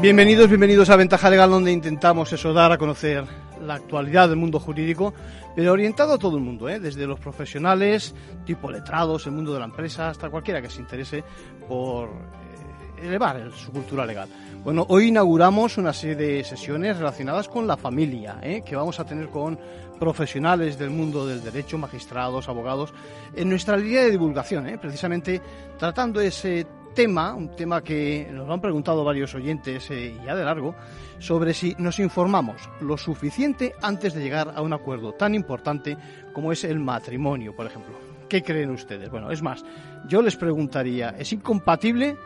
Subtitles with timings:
[0.00, 3.24] Bienvenidos, bienvenidos a Ventaja Legal, donde intentamos eso, dar a conocer
[3.60, 5.12] la actualidad del mundo jurídico,
[5.56, 6.78] pero orientado a todo el mundo, ¿eh?
[6.78, 8.14] desde los profesionales,
[8.46, 11.24] tipo letrados, el mundo de la empresa, hasta cualquiera que se interese
[11.68, 14.28] por eh, elevar su cultura legal.
[14.62, 18.62] Bueno, hoy inauguramos una serie de sesiones relacionadas con la familia, ¿eh?
[18.64, 19.58] que vamos a tener con
[19.98, 22.94] profesionales del mundo del derecho, magistrados, abogados,
[23.34, 24.78] en nuestra línea de divulgación, ¿eh?
[24.78, 25.42] precisamente
[25.76, 26.66] tratando ese
[26.98, 30.74] tema, un tema que nos lo han preguntado varios oyentes eh, ya de largo,
[31.20, 35.96] sobre si nos informamos lo suficiente antes de llegar a un acuerdo tan importante
[36.32, 37.94] como es el matrimonio, por ejemplo.
[38.28, 39.10] ¿Qué creen ustedes?
[39.10, 39.64] Bueno, es más,
[40.08, 42.16] yo les preguntaría, ¿es incompatible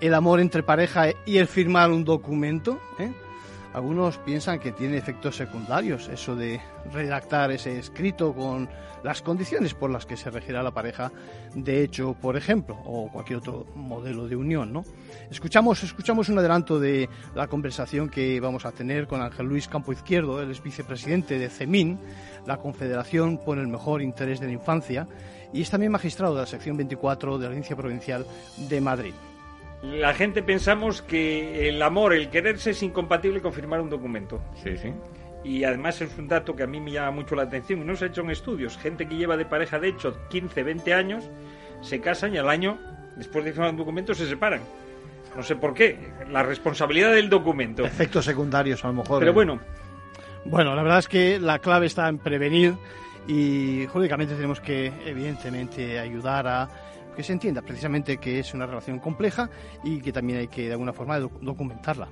[0.00, 2.78] el amor entre pareja y el firmar un documento?
[3.00, 3.10] ¿Eh?
[3.74, 6.60] Algunos piensan que tiene efectos secundarios eso de
[6.92, 8.68] redactar ese escrito con
[9.02, 11.10] las condiciones por las que se regirá la pareja
[11.54, 14.84] de hecho, por ejemplo, o cualquier otro modelo de unión, ¿no?
[15.30, 19.92] Escuchamos, escuchamos un adelanto de la conversación que vamos a tener con Ángel Luis Campo
[19.92, 21.98] Izquierdo, él es vicepresidente de CEMIN,
[22.46, 25.08] la Confederación por el Mejor Interés de la Infancia,
[25.52, 28.26] y es también magistrado de la sección 24 de la Audiencia Provincial
[28.68, 29.14] de Madrid.
[29.82, 34.40] La gente pensamos que el amor, el quererse es incompatible con firmar un documento.
[34.62, 34.92] Sí, sí.
[35.44, 37.96] Y además es un dato que a mí me llama mucho la atención y no
[37.96, 38.78] se ha hecho en estudios.
[38.78, 41.24] Gente que lleva de pareja, de hecho, 15, 20 años,
[41.80, 42.78] se casan y al año,
[43.16, 44.60] después de firmar un documento, se separan.
[45.36, 45.98] No sé por qué.
[46.30, 47.84] La responsabilidad del documento.
[47.84, 49.18] Efectos secundarios, a lo mejor.
[49.18, 49.34] Pero ¿eh?
[49.34, 49.60] bueno,
[50.44, 52.74] Bueno, la verdad es que la clave está en prevenir
[53.26, 56.68] y jurídicamente tenemos que, evidentemente, ayudar a
[57.16, 59.50] que se entienda precisamente que es una relación compleja
[59.84, 62.08] y que también hay que, de alguna forma, doc- documentarla.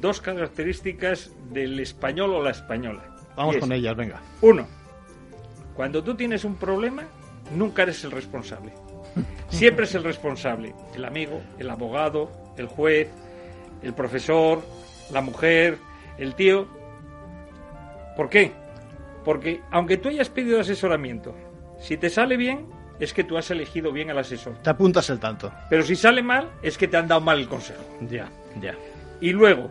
[0.00, 3.02] dos características del español o la española.
[3.36, 4.20] Vamos es, con ellas, venga.
[4.42, 4.66] Uno,
[5.74, 7.04] cuando tú tienes un problema,
[7.56, 8.72] nunca eres el responsable.
[9.48, 10.74] Siempre es el responsable.
[10.94, 13.08] El amigo, el abogado, el juez,
[13.82, 14.62] el profesor,
[15.12, 15.78] la mujer,
[16.18, 16.66] el tío.
[18.16, 18.52] ¿Por qué?
[19.24, 21.34] Porque aunque tú hayas pedido asesoramiento,
[21.80, 22.66] si te sale bien,
[22.98, 24.54] es que tú has elegido bien al asesor.
[24.62, 25.52] Te apuntas el tanto.
[25.68, 27.82] Pero si sale mal, es que te han dado mal el consejo.
[28.08, 28.74] Ya, ya.
[29.20, 29.70] Y luego,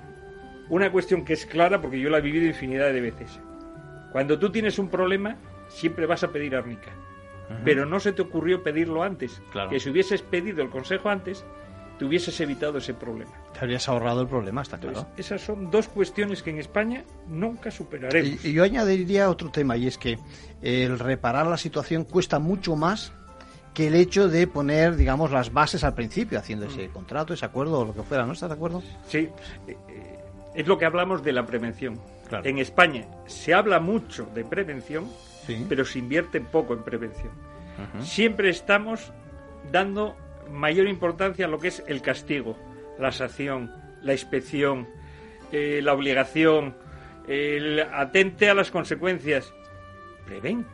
[0.69, 3.39] una cuestión que es clara porque yo la he vivido infinidad de veces.
[4.11, 6.91] Cuando tú tienes un problema, siempre vas a pedir árnica.
[7.63, 9.41] Pero no se te ocurrió pedirlo antes.
[9.51, 9.69] Claro.
[9.69, 11.45] Que si hubieses pedido el consejo antes,
[12.03, 13.31] te hubieses evitado ese problema.
[13.53, 14.99] Te habrías ahorrado el problema, está claro.
[14.99, 18.43] Entonces, esas son dos cuestiones que en España nunca superaremos.
[18.43, 20.19] Y, y yo añadiría otro tema, y es que
[20.61, 23.13] el reparar la situación cuesta mucho más
[23.73, 27.79] que el hecho de poner, digamos, las bases al principio, haciendo ese contrato, ese acuerdo
[27.79, 28.83] o lo que fuera, ¿no estás de acuerdo?
[29.07, 30.19] Sí, eh, eh,
[30.55, 32.01] es lo que hablamos de la prevención.
[32.27, 32.43] Claro.
[32.45, 35.07] En España se habla mucho de prevención,
[35.47, 35.65] Sí.
[35.69, 37.31] pero se invierte poco en prevención.
[38.01, 39.11] Siempre estamos
[39.71, 40.15] dando
[40.51, 42.57] mayor importancia a lo que es el castigo,
[42.99, 43.71] la sanción,
[44.01, 44.87] la inspección,
[45.51, 46.75] eh, la obligación,
[47.27, 49.53] el atente a las consecuencias.
[50.25, 50.65] Prevén.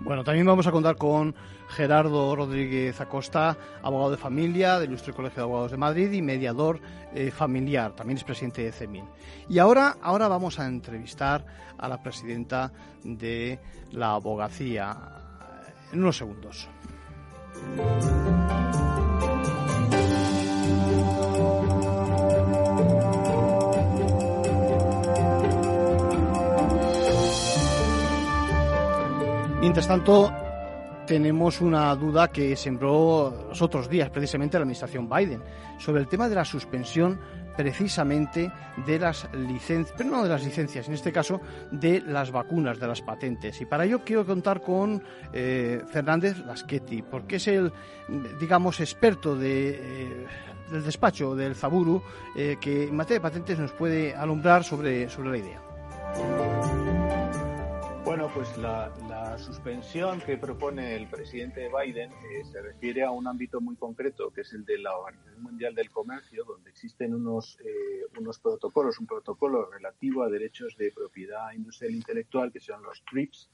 [0.00, 1.34] Bueno, también vamos a contar con
[1.68, 6.80] Gerardo Rodríguez Acosta, abogado de familia del Ilustre Colegio de Abogados de Madrid y mediador
[7.14, 9.04] eh, familiar, también es presidente de CEMIN.
[9.48, 11.44] Y ahora, ahora vamos a entrevistar
[11.78, 12.72] a la presidenta
[13.02, 13.58] de
[13.92, 14.96] la abogacía
[15.92, 16.68] en unos segundos.
[29.60, 30.32] Mientras tanto,
[31.06, 35.42] tenemos una duda que sembró los otros días precisamente la administración Biden
[35.78, 37.18] sobre el tema de la suspensión
[37.56, 38.52] precisamente
[38.86, 41.40] de las licencias, pero no de las licencias, en este caso
[41.70, 43.60] de las vacunas, de las patentes.
[43.60, 45.02] Y para ello quiero contar con
[45.32, 47.72] eh, Fernández Lasqueti, porque es el,
[48.38, 50.26] digamos, experto de, eh,
[50.70, 52.02] del despacho del Zaburu,
[52.36, 56.85] eh, que en materia de patentes nos puede alumbrar sobre, sobre la idea.
[58.16, 63.26] Bueno, pues la, la suspensión que propone el presidente Biden eh, se refiere a un
[63.26, 67.58] ámbito muy concreto, que es el de la Organización Mundial del Comercio, donde existen unos,
[67.60, 72.82] eh, unos protocolos, un protocolo relativo a derechos de propiedad industrial e intelectual, que son
[72.82, 73.50] los TRIPS,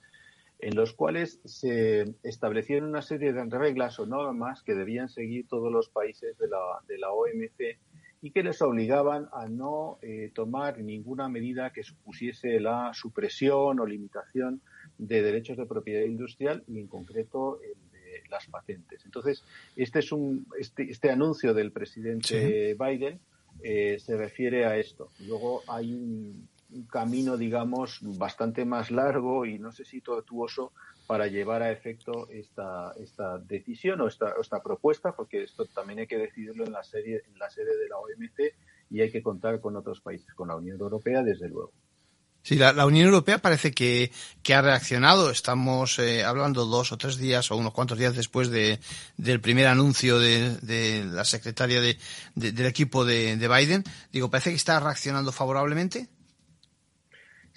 [0.61, 5.73] en los cuales se establecieron una serie de reglas o normas que debían seguir todos
[5.73, 7.81] los países de la, de la OMC
[8.22, 13.86] y que les obligaban a no eh, tomar ninguna medida que supusiese la supresión o
[13.86, 14.62] limitación
[14.96, 19.04] de derechos de propiedad industrial y en concreto el de las patentes.
[19.04, 19.44] Entonces,
[19.76, 23.19] este es un este, este anuncio del presidente Biden
[23.62, 25.08] eh, se refiere a esto.
[25.26, 26.48] Luego hay un,
[26.90, 30.72] camino, digamos, bastante más largo y no sé si tortuoso
[31.06, 36.06] para llevar a efecto esta, esta decisión o esta, esta propuesta, porque esto también hay
[36.06, 38.54] que decidirlo en la, serie, en la sede de la OMC
[38.90, 41.72] y hay que contar con otros países, con la Unión Europea, desde luego.
[42.42, 44.10] Sí, la, Unión Europea parece que,
[44.42, 45.30] que ha reaccionado.
[45.30, 48.80] Estamos eh, hablando dos o tres días o unos cuantos días después de,
[49.16, 51.98] del primer anuncio de, de la secretaria de,
[52.34, 53.84] del equipo de, Biden.
[54.12, 56.08] Digo, parece que está reaccionando favorablemente.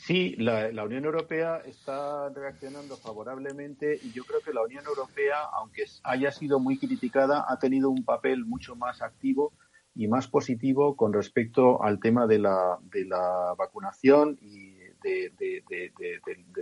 [0.06, 5.86] Sí, la, Unión Europea está reaccionando favorablemente y yo creo que la Unión Europea, aunque
[6.04, 9.54] haya sido muy criticada, ha tenido un papel mucho más activo
[9.96, 15.64] y más positivo con respecto al tema de la, de la vacunación y de,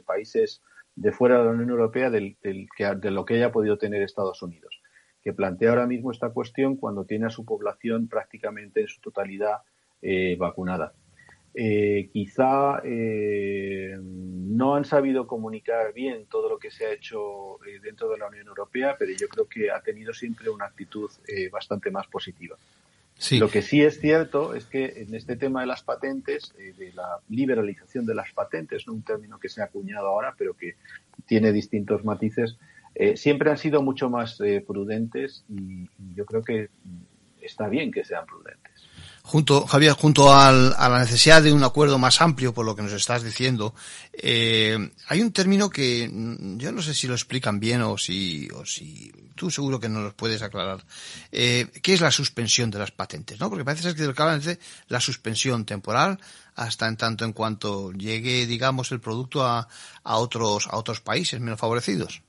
[0.05, 0.61] países
[0.95, 4.81] de fuera de la Unión Europea del, de lo que haya podido tener Estados Unidos,
[5.21, 9.63] que plantea ahora mismo esta cuestión cuando tiene a su población prácticamente en su totalidad
[10.01, 10.93] eh, vacunada.
[11.55, 18.09] Eh, quizá eh, no han sabido comunicar bien todo lo que se ha hecho dentro
[18.09, 21.09] de la Unión Europea, pero yo creo que ha tenido siempre una actitud
[21.51, 22.57] bastante más positiva.
[23.31, 26.91] Lo que sí es cierto es que en este tema de las patentes, eh, de
[26.93, 30.75] la liberalización de las patentes, no un término que se ha acuñado ahora, pero que
[31.25, 32.57] tiene distintos matices,
[32.95, 36.69] eh, siempre han sido mucho más eh, prudentes y, yo creo que
[37.41, 38.72] está bien que sean prudentes
[39.23, 42.83] junto, Javier, junto al, a la necesidad de un acuerdo más amplio, por lo que
[42.83, 43.73] nos estás diciendo,
[44.11, 44.77] eh,
[45.07, 48.65] hay un término que mm, yo no sé si lo explican bien o si, o
[48.65, 50.83] si tú seguro que nos lo puedes aclarar.
[51.31, 53.39] Eh, ¿Qué es la suspensión de las patentes?
[53.39, 53.49] ¿no?
[53.49, 54.41] Porque parece ser que lo que hablan
[54.89, 56.19] la suspensión temporal
[56.55, 59.67] hasta en tanto en cuanto llegue, digamos, el producto a,
[60.03, 62.21] a otros, a otros países menos favorecidos.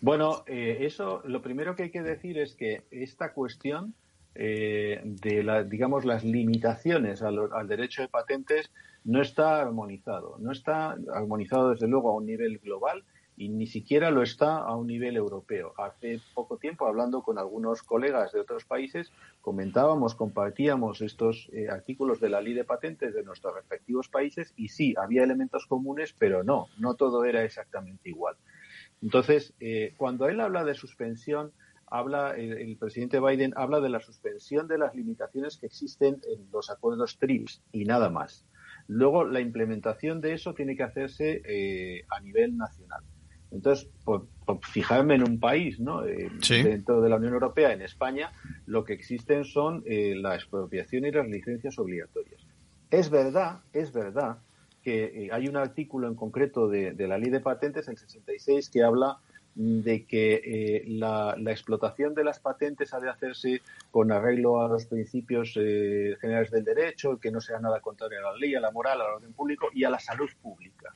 [0.00, 3.94] Bueno, eh, eso, lo primero que hay que decir es que esta cuestión
[4.34, 8.70] eh, de la, digamos las limitaciones al, derecho de patentes
[9.04, 10.36] no está armonizado.
[10.38, 13.04] No está armonizado desde luego a un nivel global
[13.36, 15.72] y ni siquiera lo está a un nivel europeo.
[15.78, 22.20] Hace poco tiempo, hablando con algunos colegas de otros países, comentábamos, compartíamos estos eh, artículos
[22.20, 26.42] de la ley de patentes de nuestros respectivos países y sí, había elementos comunes, pero
[26.42, 28.34] no, no todo era exactamente igual.
[29.02, 31.52] Entonces, eh, cuando él habla de suspensión,
[31.90, 36.70] habla, el, presidente Biden habla de la suspensión de las limitaciones que existen en los
[36.70, 38.46] acuerdos TRIPS y nada más.
[38.86, 43.02] Luego, la implementación de eso tiene que hacerse eh, a nivel nacional.
[43.50, 44.28] Entonces, por,
[44.62, 46.06] fijarme en un país, ¿no?
[46.06, 48.32] Eh, dentro de la Unión Europea, en España,
[48.66, 52.46] lo que existen son eh, la expropiación y las licencias obligatorias.
[52.90, 54.38] Es verdad, es verdad
[54.82, 58.82] que hay un artículo en concreto de, de, la ley de patentes, el 66, que
[58.82, 59.18] habla
[59.54, 64.86] de que eh, la, explotación de las patentes ha de hacerse con arreglo a los
[64.86, 68.70] principios eh, generales del derecho, que no sea nada contrario a la ley, a la
[68.70, 70.94] moral, al orden público y a la salud pública.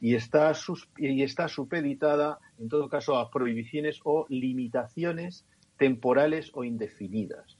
[0.00, 0.52] y, está
[0.96, 5.44] y está supeditada, en todo caso, a prohibiciones o limitaciones
[5.78, 7.56] temporales o indefinidas,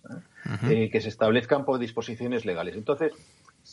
[0.69, 0.91] ¿eh?
[0.91, 2.77] que se establezcan por disposiciones legales.
[2.77, 3.13] Entonces,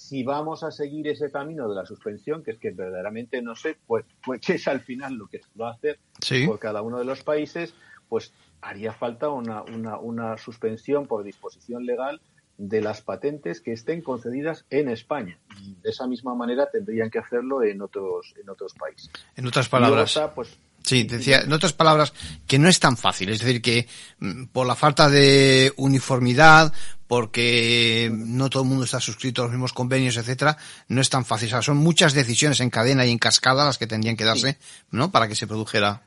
[0.07, 3.75] si vamos a seguir ese camino de la suspensión, que es que verdaderamente no sé,
[3.86, 6.00] pues, pues qué es al final lo que se va a hacer
[6.45, 7.74] por cada uno de los países,
[8.07, 8.31] pues
[8.62, 12.22] haría falta una, una, una suspensión por disposición legal
[12.58, 15.38] de las patentes que estén concedidas en España.
[15.62, 19.12] Y de esa misma manera tendrían que hacerlo en otros, en otros países.
[19.36, 20.17] En otras palabras.
[20.34, 22.13] pues, Sí, decía, en otras palabras,
[22.48, 23.27] que no es tan fácil.
[23.27, 23.89] Es decir, que
[24.20, 26.72] mm, por la falta de uniformidad,
[27.08, 31.25] porque no todo el mundo está suscrito a los mismos convenios, etcétera, no es tan
[31.25, 31.50] fácil.
[31.50, 34.60] O sea, son muchas decisiones en cadena y en cascada las que tendrían que darse,
[34.89, 35.12] ¿no?
[35.12, 36.03] Para que se produjera.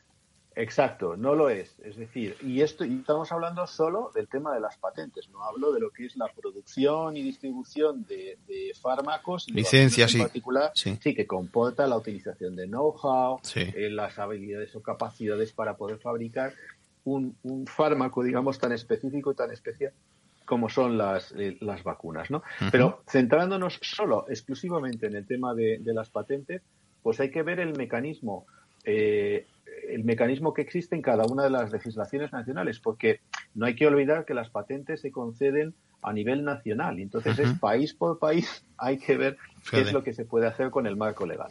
[0.61, 1.75] Exacto, no lo es.
[1.83, 5.73] Es decir, y esto y estamos hablando solo del tema de las patentes, no hablo
[5.73, 8.37] de lo que es la producción y distribución de,
[8.81, 10.99] fármacos, licencias en particular, sí.
[10.99, 16.53] que comporta la utilización de know-how, eh, las habilidades o capacidades para poder fabricar
[17.05, 17.35] un,
[17.67, 19.93] fármaco, digamos, tan específico y tan especial
[20.45, 22.43] como son las, eh, las vacunas, ¿no?
[22.73, 26.61] Pero centrándonos solo, exclusivamente en el tema de, de, las patentes,
[27.03, 28.47] pues hay que ver el mecanismo
[28.85, 29.47] eh,
[29.89, 33.21] el mecanismo que existe en cada una de las legislaciones nacionales, porque
[33.55, 36.99] no hay que olvidar que las patentes se conceden a nivel nacional.
[36.99, 39.37] Y entonces es país por país hay que ver
[39.71, 41.51] qué es lo que se puede hacer con el marco legal.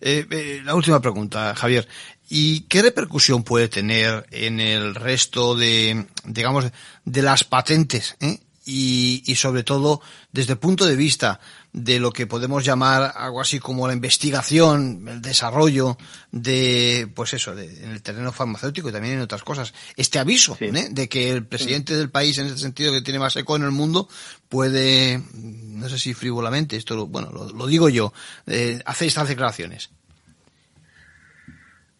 [0.00, 1.86] Eh, eh, la última pregunta, Javier.
[2.28, 6.70] ¿Y qué repercusión puede tener en el resto de, digamos,
[7.04, 10.00] de las patentes eh, y, y, sobre todo
[10.32, 11.40] desde el punto de vista
[11.72, 15.96] de lo que podemos llamar algo así como la investigación, el desarrollo
[16.32, 19.72] de, pues eso, de, en el terreno farmacéutico y también en otras cosas.
[19.96, 20.88] Este aviso ¿eh?
[20.90, 23.70] de que el presidente del país, en ese sentido que tiene más eco en el
[23.70, 24.08] mundo,
[24.48, 28.12] puede, no sé si frívolamente, esto lo, bueno, lo, lo digo yo,
[28.46, 29.90] eh, hacer estas declaraciones.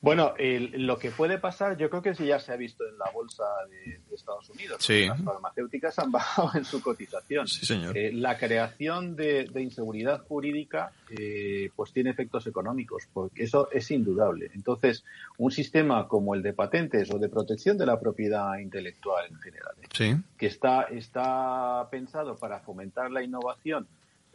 [0.03, 2.97] Bueno, el, lo que puede pasar, yo creo que sí ya se ha visto en
[2.97, 4.83] la bolsa de, de Estados Unidos.
[4.83, 5.07] Sí.
[5.07, 7.47] Las farmacéuticas han bajado en su cotización.
[7.47, 7.97] Sí, señor.
[7.97, 13.91] Eh, la creación de, de inseguridad jurídica, eh, pues tiene efectos económicos, porque eso es
[13.91, 14.51] indudable.
[14.55, 15.05] Entonces,
[15.37, 19.75] un sistema como el de patentes o de protección de la propiedad intelectual en general,
[19.83, 19.87] ¿eh?
[19.93, 20.17] sí.
[20.39, 23.87] que está, está pensado para fomentar la innovación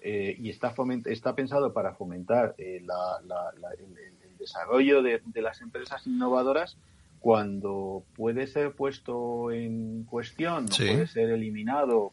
[0.07, 4.14] eh, y está, foment está pensado para fomentar eh, la, la, la, el, el
[4.45, 6.77] desarrollo de, de, las empresas innovadoras
[7.19, 10.85] cuando puede ser puesto en cuestión, sí.
[10.85, 12.11] puede ser eliminado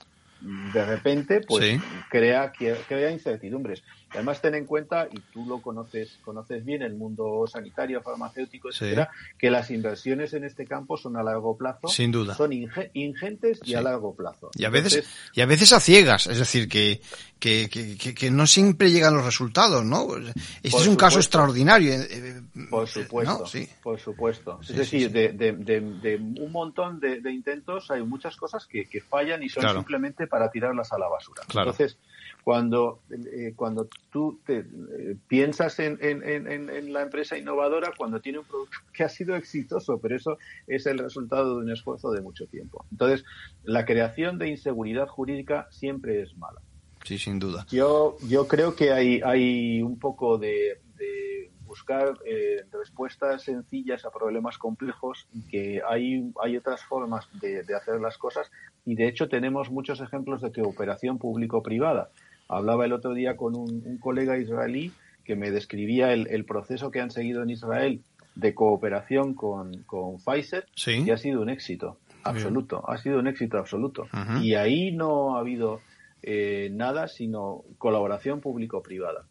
[0.73, 1.81] de repente, pues sí.
[2.11, 3.83] crea, crea incertidumbres.
[4.15, 9.11] Además, ten en cuenta, y tú lo conoces, conoces bien, el mundo sanitario, farmacéutico, etcétera,
[9.13, 9.35] sí.
[9.39, 11.89] que las inversiones en este campo son a largo plazo.
[11.89, 12.35] Sin duda.
[12.35, 13.75] Son inge ingentes y sí.
[13.75, 14.51] a largo plazo.
[14.55, 17.01] Y a veces, Entonces, y a veces a ciegas, es decir, que,
[17.39, 20.17] que, que, que, no siempre llegan los resultados, ¿no?
[20.17, 20.97] Este es un supuesto.
[20.99, 21.93] caso extraordinario.
[21.93, 23.47] eh, Por supuesto, ¿no?
[23.47, 23.69] sí.
[23.83, 24.61] por supuesto.
[24.63, 29.43] es decir, de, de, de, de, un montón de, intentos hay muchas cosas que, fallan
[29.43, 29.79] y son claro.
[29.81, 31.43] simplemente para tirarlas a la basura.
[31.49, 31.71] Claro.
[31.71, 31.99] Entonces,
[32.43, 38.21] cuando, eh, cuando tú te, eh, piensas en, en, en, en, la empresa innovadora, cuando
[38.21, 42.11] tiene un producto que ha sido exitoso, pero eso es el resultado de un esfuerzo
[42.11, 42.85] de mucho tiempo.
[42.91, 43.25] Entonces,
[43.63, 46.61] la creación de inseguridad jurídica siempre es mala.
[47.05, 47.67] Sí, sin duda.
[47.71, 54.11] Yo, yo creo que hay, hay un poco de, de buscar eh, respuestas sencillas a
[54.11, 58.51] problemas complejos y que hay, hay otras formas de, de hacer las cosas
[58.85, 62.11] y de hecho tenemos muchos ejemplos de cooperación público-privada.
[62.49, 64.93] Hablaba el otro día con un, un colega israelí
[65.25, 68.03] que me describía el, el, proceso que han seguido en Israel
[68.35, 71.05] de cooperación con, con Pfizer sí.
[71.07, 72.97] y ha sido un éxito absoluto, Bien.
[72.99, 74.09] ha sido un éxito absoluto.
[74.41, 75.81] Y ahí no ha habido
[76.23, 79.27] eh, nada sino colaboración público-privada.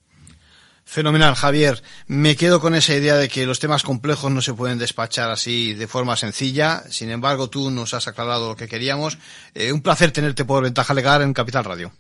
[0.83, 1.81] Fenomenal, Javier.
[2.07, 5.73] Me quedo con esa idea de que los temas complejos no se pueden despachar así
[5.73, 6.83] de forma sencilla.
[6.89, 9.17] Sin embargo, tú nos has aclarado lo que queríamos.
[9.53, 11.91] Eh, un placer tenerte por Ventaja Legal en Capital Radio.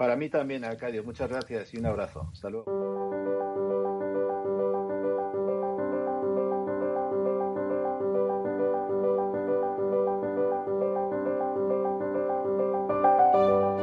[0.00, 1.04] Para mí también, Arcadio.
[1.04, 2.26] Muchas gracias y un abrazo.
[2.32, 2.64] Hasta luego.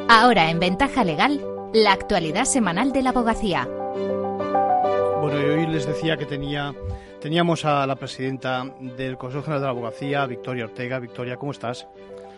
[0.09, 1.39] Ahora en Ventaja Legal,
[1.75, 3.67] la actualidad semanal de la abogacía.
[5.21, 6.74] Bueno, y hoy les decía que tenía,
[7.21, 10.97] teníamos a la presidenta del Consejo General de la Abogacía, Victoria Ortega.
[10.97, 11.88] Victoria, ¿cómo estás?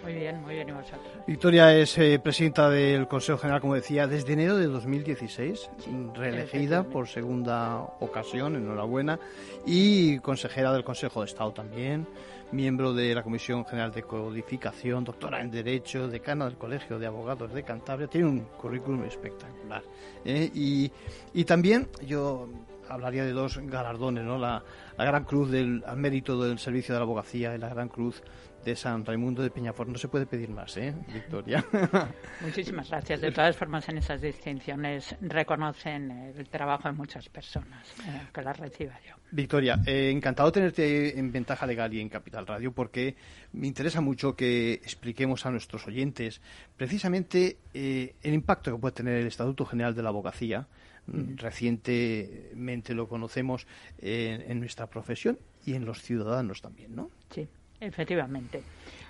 [0.03, 1.01] Muy bien, muy bien, ¿y vosotros?
[1.27, 6.83] Victoria es eh, presidenta del Consejo General, como decía, desde enero de 2016, sí, reelegida
[6.83, 9.19] por segunda ocasión, enhorabuena,
[9.65, 12.07] y consejera del Consejo de Estado también,
[12.51, 17.53] miembro de la Comisión General de Codificación, doctora en Derecho, decana del Colegio de Abogados
[17.53, 19.83] de Cantabria, tiene un currículum espectacular.
[20.23, 20.49] ¿eh?
[20.53, 20.91] Y,
[21.33, 22.47] y también yo
[22.87, 24.37] hablaría de dos galardones, ¿no?
[24.37, 24.63] La,
[24.97, 28.21] la Gran Cruz del al mérito del servicio de la abogacía y la Gran Cruz
[28.63, 29.89] de San Raimundo de Peñafort.
[29.89, 31.65] No se puede pedir más, ¿eh, Victoria?
[32.41, 33.21] Muchísimas gracias.
[33.21, 38.57] De todas formas, en esas distinciones reconocen el trabajo de muchas personas eh, que las
[38.57, 39.15] reciba yo.
[39.31, 43.15] Victoria, eh, encantado tenerte en Ventaja Legal y en Capital Radio porque
[43.53, 46.41] me interesa mucho que expliquemos a nuestros oyentes
[46.77, 50.67] precisamente eh, el impacto que puede tener el Estatuto General de la Abogacía.
[51.05, 51.37] Mm.
[51.37, 53.65] Recientemente lo conocemos
[53.99, 57.09] en nuestra profesión y en los ciudadanos también, ¿no?
[57.29, 57.47] Sí.
[57.79, 58.63] Efectivamente.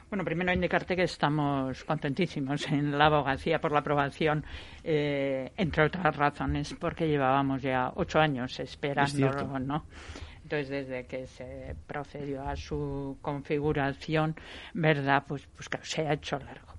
[0.10, 4.44] Bueno, primero indicarte que estamos contentísimos en la abogacía por la aprobación,
[4.84, 9.86] eh, entre otras razones, porque llevábamos ya ocho años esperándolo, ¿no?
[10.42, 14.36] Entonces, desde que se procedió a su configuración,
[14.74, 15.24] ¿verdad?
[15.28, 16.79] Pues, pues claro, se ha hecho largo.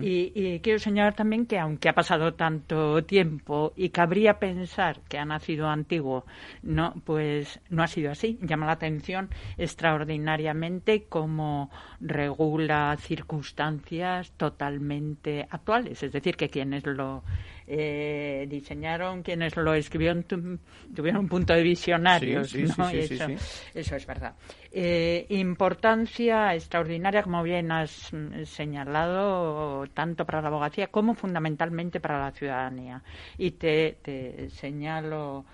[0.00, 5.18] Y, y, quiero señalar también que aunque ha pasado tanto tiempo y cabría pensar que
[5.18, 6.24] ha nacido antiguo,
[6.62, 8.38] no, pues no ha sido así.
[8.42, 16.02] Llama la atención extraordinariamente cómo regula circunstancias totalmente actuales.
[16.02, 17.22] Es decir, que quienes lo
[17.66, 20.58] eh, diseñaron, quienes lo escribieron tu,
[20.94, 22.90] tuvieron un punto de visionarios, sí, sí, ¿no?
[22.90, 23.26] Sí, eso,
[23.74, 24.34] eso, es verdad.
[24.70, 28.12] Eh, importancia extraordinaria, como bien has
[28.44, 33.02] señalado, tanto para la abogacía como fundamentalmente para la ciudadanía.
[33.38, 35.44] Y te, te señalo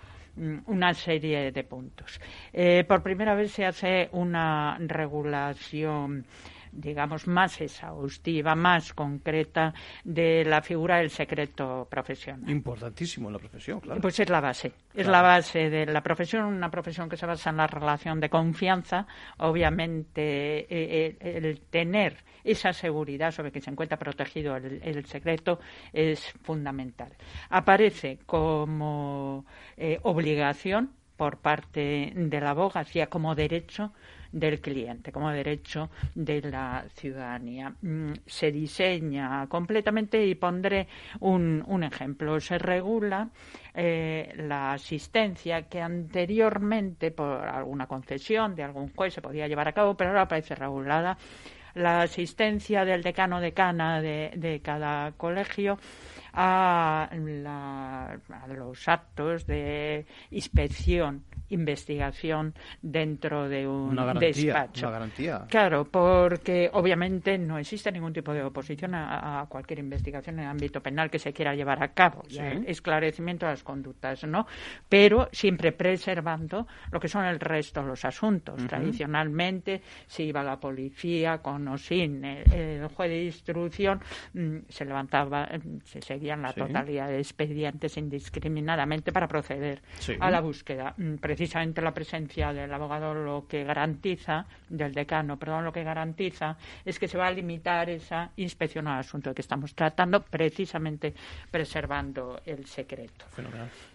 [0.67, 2.21] una serie de puntos.
[2.53, 6.25] Eh, por primera vez se hace una regulación
[6.73, 9.75] digamos, más exhaustiva, más concreta
[10.05, 12.49] de la figura del secreto profesional.
[12.51, 14.01] Importantísimo en la profesión, claro.
[14.01, 17.51] Pues es la base, es la base de la profesión, una profesión que se basa
[17.51, 19.07] en la relación de confianza.
[19.39, 25.61] Obviamente, eh, eh, el tener esa seguridad sobre que se encuentra protegido el, secreto
[25.93, 27.13] es fundamental.
[27.49, 29.45] Aparece como
[29.77, 33.93] eh, obligación por parte de la abogacía como derecho
[34.33, 37.75] del cliente, como derecho de la ciudadanía.
[37.83, 40.89] Mm, se diseña completamente y pondré
[41.21, 42.41] un, un ejemplo.
[42.41, 43.29] Se regula
[43.75, 49.73] eh, la asistencia que anteriormente, por alguna concesión de algún juez, se podía llevar a
[49.73, 51.17] cabo, pero ahora aparece regulada
[51.75, 55.79] la asistencia del decano decana de, de cada colegio
[56.33, 64.87] a, a, los actos de inspección investigación dentro de un despacho.
[64.87, 65.47] Una garantía.
[65.49, 70.83] Claro, porque obviamente no existe ningún tipo de oposición a, cualquier investigación en el ámbito
[70.83, 72.23] penal que se quiera llevar a cabo.
[72.67, 74.47] esclarecimiento de las conductas, ¿no?
[74.89, 78.67] Pero siempre preservando lo que son el resto de los asuntos.
[78.67, 84.01] Tradicionalmente, si iba la policía con o sin el, juez de instrucción,
[84.35, 89.83] mm, se levantaba, mm, se seguían la totalidad de expedientes indiscriminadamente para proceder
[90.19, 90.95] a la búsqueda.
[91.41, 96.99] Precisamente la presencia del abogado lo que garantiza, del decano, perdón, lo que garantiza es
[96.99, 101.15] que se va a limitar esa inspección al asunto que estamos tratando, precisamente
[101.51, 103.25] preservando el secreto.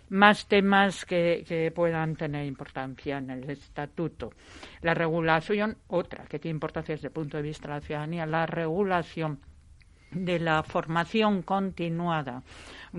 [0.10, 4.32] Más temas que, que puedan tener importancia en el estatuto.
[4.82, 8.48] La regulación, otra que tiene importancia desde el punto de vista de la ciudadanía, la
[8.48, 9.40] regulación
[10.10, 12.42] de la formación continuada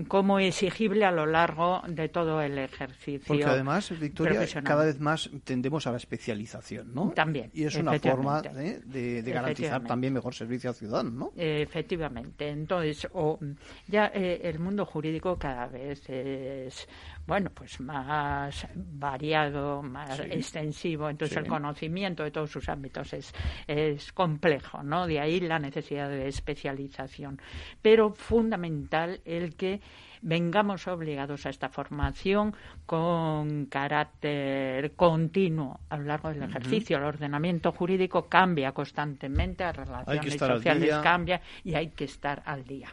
[0.05, 3.27] como exigible a lo largo de todo el ejercicio.
[3.27, 7.11] Porque además, Victoria, cada vez más tendemos a la especialización, ¿no?
[7.11, 7.49] También.
[7.53, 8.81] Y es una forma ¿eh?
[8.85, 11.31] de, garantizar también mejor servicio al ciudadano, ¿no?
[11.35, 12.49] Efectivamente.
[12.49, 13.39] Entonces, o,
[13.87, 16.87] ya eh, el mundo jurídico cada vez es
[17.27, 21.09] bueno, pues más variado, más extensivo.
[21.09, 23.33] Entonces el conocimiento de todos sus ámbitos es,
[23.67, 25.05] es complejo, ¿no?
[25.07, 27.41] De ahí la necesidad de especialización.
[27.81, 29.81] Pero fundamental el que
[30.21, 36.97] vengamos obligados a esta formación con carácter continuo a lo largo del ejercicio.
[36.97, 42.89] El ordenamiento jurídico cambia constantemente, las relaciones sociales cambian y hay que estar al día.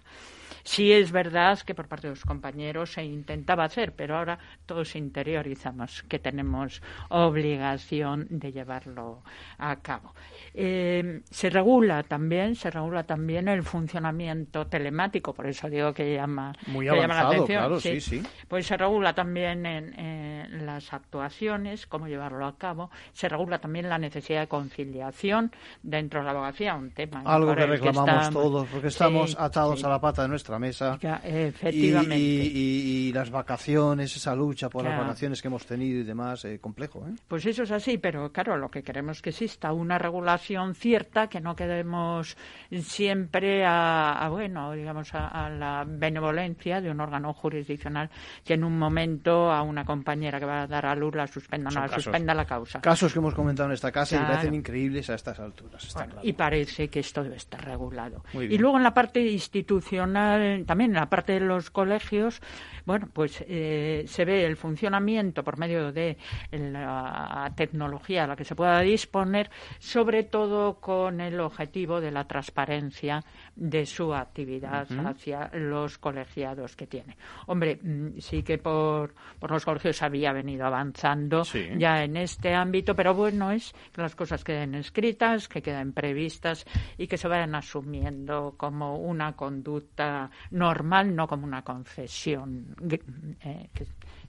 [0.65, 4.97] Sí es verdad que por parte de los compañeros se intentaba hacer, pero ahora todos
[4.97, 9.23] interiorizamos que tenemos obligación de llevarlo
[9.59, 10.15] a cabo.
[10.55, 16.55] Eh, se regula también, se regula también el funcionamiento telemático, por eso digo que llama,
[16.67, 17.59] Muy la atención.
[17.59, 18.01] Claro, sí.
[18.01, 22.91] Sí, Pues se regula también en, las actuaciones, cómo llevarlo a cabo.
[23.13, 27.23] Se regula también la necesidad de conciliación dentro de la abogacía, un tema.
[27.25, 30.99] Algo que reclamamos todos, porque estamos atados a la pata de nuestra mesa.
[31.23, 32.19] efectivamente.
[32.19, 37.07] Y, las vacaciones, esa lucha por las vacaciones que hemos tenido y demás, eh, complejo.
[37.07, 37.15] ¿eh?
[37.29, 41.29] Pues eso es así, pero claro, lo que queremos es que exista una regulación cierta,
[41.29, 42.37] que no quedemos
[42.83, 48.11] siempre a, bueno, digamos, a, la benevolencia de un órgano jurisdiccional
[48.45, 51.71] que en un momento a una compañera que va a dar a luz la suspenda,
[51.71, 52.81] no la suspenda la causa.
[52.81, 55.95] Casos que hemos comentado en esta casa y parecen increíbles a estas alturas.
[56.23, 58.25] Y parece que esto debe estar regulado.
[58.33, 62.41] Y luego en la parte institucional también en la parte de los colegios,
[62.87, 66.17] bueno, pues eh, se ve el funcionamiento por medio de
[66.51, 72.25] la tecnología a la que se pueda disponer, sobre todo con el objetivo de la
[72.27, 73.23] transparencia
[73.57, 77.17] de su actividad hacia los colegiados que tiene.
[77.47, 81.43] Hombre, mm, sí que por, por los colegios había venido avanzando
[81.77, 86.65] ya en este ámbito, pero bueno es que las cosas queden escritas, que queden previstas
[86.99, 93.87] y que se vayan asumiendo como una conducta normal, no como una concesión eh, que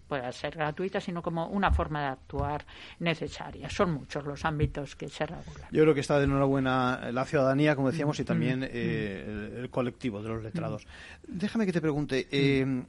[0.08, 2.66] pueda ser gratuita, sino como una forma de actuar
[3.00, 3.70] necesaria.
[3.70, 5.68] Son muchos los ámbitos que se regulan.
[5.72, 9.60] Yo creo que está de enhorabuena la ciudadanía, como decíamos, y mm, también mm, eh,
[9.62, 10.86] el, colectivo de los letrados.
[10.86, 11.38] Mm.
[11.38, 12.28] Déjame que te pregunte.
[12.32, 12.84] Eh,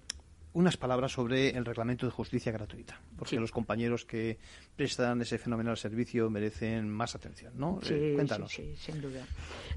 [0.57, 4.39] unas palabras sobre el reglamento de justicia gratuita, porque los compañeros que
[4.75, 7.79] prestan ese fenomenal servicio merecen más atención, ¿no?
[7.83, 8.53] Sí, cuéntanos.
[8.53, 9.23] Sí, sin duda.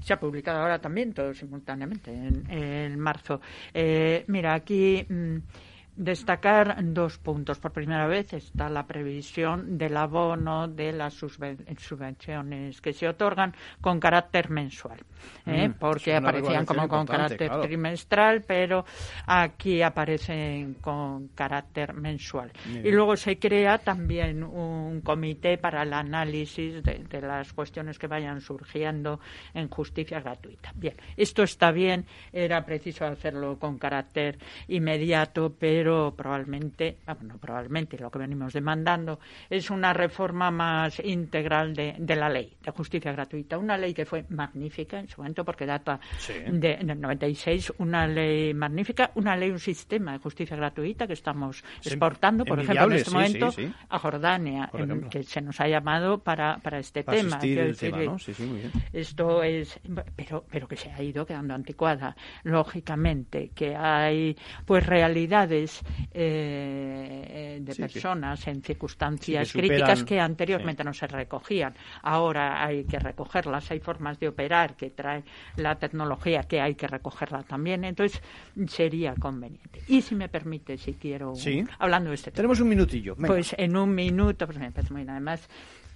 [0.02, 3.42] Se ha publicado ahora también, todo simultáneamente, en, marzo.
[3.74, 5.06] Eh, mira, aquí
[5.96, 7.58] Destacar dos puntos.
[7.58, 14.00] Por primera vez está la previsión del abono de las subvenciones que se otorgan con
[14.00, 15.00] carácter mensual,
[15.46, 15.68] ¿eh?
[15.68, 18.84] mm, porque aparecían como con carácter trimestral, pero
[19.26, 22.52] aquí aparecen con carácter mensual.
[22.82, 28.06] Y luego se crea también un comité para el análisis de, de las cuestiones que
[28.06, 29.20] vayan surgiendo
[29.54, 30.72] en justicia gratuita.
[30.74, 35.79] Bien, esto está bien, era preciso hacerlo con carácter inmediato, pero
[36.16, 42.28] probablemente, ah, bueno, probablemente lo que venimos demandando es una reforma más integral de, la
[42.28, 43.58] ley de justicia gratuita.
[43.58, 48.54] Una ley que fue magnífica en su momento porque data de, del 96, una ley
[48.54, 53.10] magnífica, una ley, un sistema de justicia gratuita que estamos exportando, por ejemplo, en este
[53.10, 53.50] momento
[53.88, 54.70] a Jordania,
[55.10, 57.38] que se nos ha llamado para, para este tema.
[58.92, 59.80] Esto es,
[60.16, 65.69] pero, pero que se ha ido quedando anticuada, lógicamente, que hay pues realidades
[66.12, 71.74] eh, de personas en circunstancias críticas que anteriormente no se recogían.
[72.02, 75.22] Ahora hay que recogerlas, hay formas de operar que trae
[75.56, 77.84] la tecnología que hay que recogerla también.
[77.84, 78.20] Entonces
[78.68, 79.82] sería conveniente.
[79.88, 81.34] Y si me permite, si quiero,
[81.78, 82.36] hablando de este tema.
[82.36, 83.16] Tenemos un minutillo.
[83.16, 85.48] Pues en un minuto, pues me parece muy nada más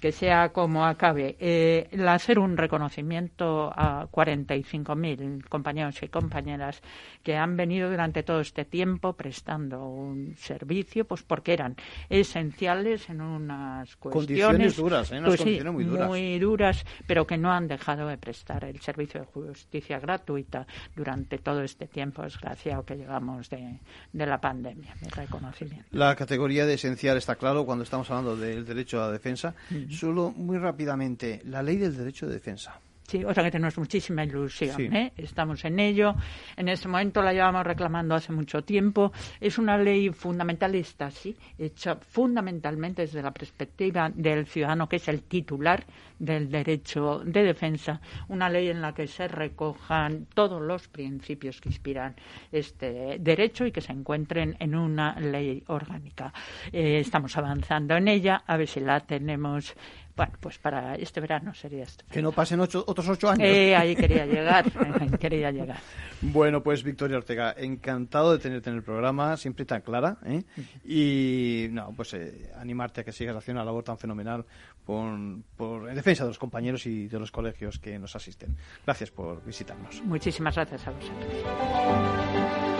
[0.05, 6.83] que sea como acabe, eh, hacer un reconocimiento a 45.000 compañeros y compañeras
[7.23, 11.77] que han venido durante todo este tiempo prestando un servicio, pues porque eran
[12.11, 15.21] esenciales en unas cuestiones duras, ¿eh?
[15.21, 16.07] unas pues muy duras.
[16.07, 21.39] muy duras, pero que no han dejado de prestar el servicio de justicia gratuita durante
[21.39, 23.81] todo este tiempo desgraciado que llevamos de,
[24.13, 24.95] de la pandemia.
[25.01, 25.87] Mi reconocimiento.
[25.93, 29.55] La categoría de esencial está claro cuando estamos hablando del derecho a la defensa.
[29.95, 32.81] Solo muy rápidamente, la ley del derecho de defensa.
[33.07, 34.95] Sí, o sea que tenemos muchísima ilusión.
[34.95, 35.13] ¿eh?
[35.17, 36.15] Estamos en ello.
[36.57, 39.13] En ese momento la llevamos reclamando hace mucho tiempo.
[39.41, 45.23] Es una ley fundamentalista, sí, hecha fundamentalmente desde la perspectiva del ciudadano, que es el
[45.23, 45.85] titular
[46.19, 48.01] del derecho de defensa.
[48.29, 52.15] Una ley en la que se recojan todos los principios que inspiran
[52.51, 56.33] este derecho y que se encuentren en una ley orgánica.
[56.73, 59.75] Eh, estamos avanzando en ella, a ver si la tenemos
[60.17, 62.05] bueno, pues para este verano sería esto.
[62.11, 63.49] Que no pasen otros ocho años.
[63.49, 64.65] Eh, ahí quería llegar,
[65.19, 65.79] quería llegar.
[66.21, 70.19] Bueno, pues Victoria Ortega, encantado de tenerte en el programa, siempre tan clara.
[70.25, 70.45] ¿eh?
[70.85, 74.45] Y no, pues eh, animarte a que sigas haciendo una labor tan fenomenal
[74.85, 75.11] por,
[75.57, 78.57] por, en defensa de los compañeros y de los colegios que nos asisten.
[78.85, 80.01] Gracias por visitarnos.
[80.05, 82.74] Muchísimas gracias a vosotros.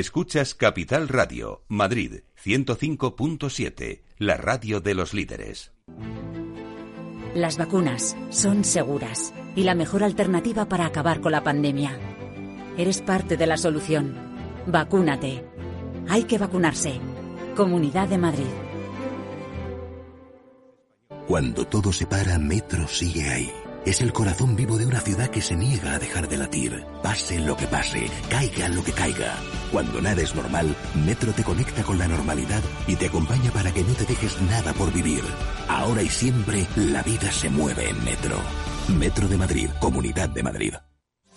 [0.00, 5.74] Escuchas Capital Radio, Madrid 105.7, la radio de los líderes.
[7.34, 11.98] Las vacunas son seguras y la mejor alternativa para acabar con la pandemia.
[12.78, 14.16] Eres parte de la solución.
[14.66, 15.44] Vacúnate.
[16.08, 16.98] Hay que vacunarse.
[17.54, 18.54] Comunidad de Madrid.
[21.28, 23.52] Cuando todo se para, Metro sigue ahí
[23.84, 26.84] es el corazón vivo de una ciudad que se niega a dejar de latir.
[27.02, 29.34] Pase lo que pase, caiga lo que caiga.
[29.70, 30.74] Cuando nada es normal,
[31.06, 34.72] Metro te conecta con la normalidad y te acompaña para que no te dejes nada
[34.72, 35.22] por vivir.
[35.68, 38.36] Ahora y siempre, la vida se mueve en Metro.
[38.98, 40.74] Metro de Madrid, Comunidad de Madrid.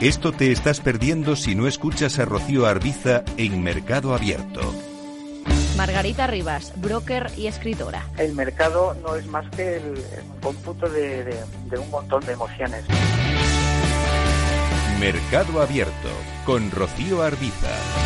[0.00, 4.60] Esto te estás perdiendo si no escuchas a Rocío Arbiza en Mercado Abierto.
[5.74, 8.04] Margarita Rivas, broker y escritora.
[8.18, 9.94] El mercado no es más que el,
[10.42, 12.84] cómputo de, de un montón de emociones.
[15.00, 16.10] Mercado Abierto
[16.44, 18.05] con Rocío Arbiza.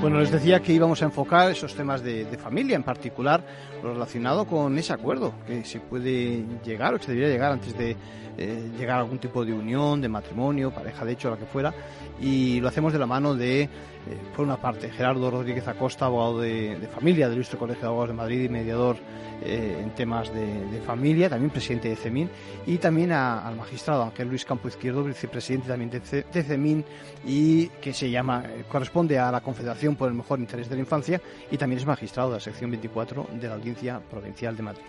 [0.00, 3.44] Bueno, les decía que íbamos a enfocar esos temas de, familia, en particular
[3.82, 7.94] lo relacionado con ese acuerdo que se puede llegar o se debería llegar antes de
[8.38, 11.74] eh, llegar a algún tipo de unión, de matrimonio, pareja de hecho, la que fuera,
[12.18, 13.68] y lo hacemos de la mano de,
[14.08, 18.08] eh, por una parte, Gerardo Rodríguez Acosta, abogado de, familia del Ilustre Colegio de Abogados
[18.10, 18.96] de Madrid y mediador
[19.42, 22.30] eh, en temas de, familia, también presidente de CEMIN,
[22.66, 26.84] y también al magistrado Ángel Luis Campo Izquierdo, vicepresidente también de, de CEMIN,
[27.26, 30.80] y que se llama, eh, corresponde a la Confederación por el Mejor Interés de la
[30.80, 34.82] Infancia, y también es magistrado de la sección 24 de la Audiencia Provincial de Madrid.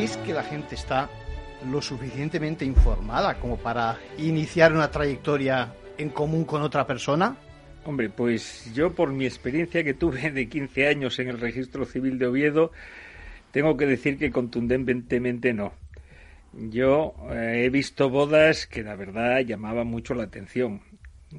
[0.00, 1.10] ¿Creéis que la gente está
[1.70, 7.36] lo suficientemente informada como para iniciar una trayectoria en común con otra persona?
[7.84, 12.18] Hombre, pues yo por mi experiencia que tuve de 15 años en el registro civil
[12.18, 12.72] de Oviedo,
[13.50, 15.74] tengo que decir que contundentemente no.
[16.54, 20.80] Yo eh, he visto bodas que la verdad llamaban mucho la atención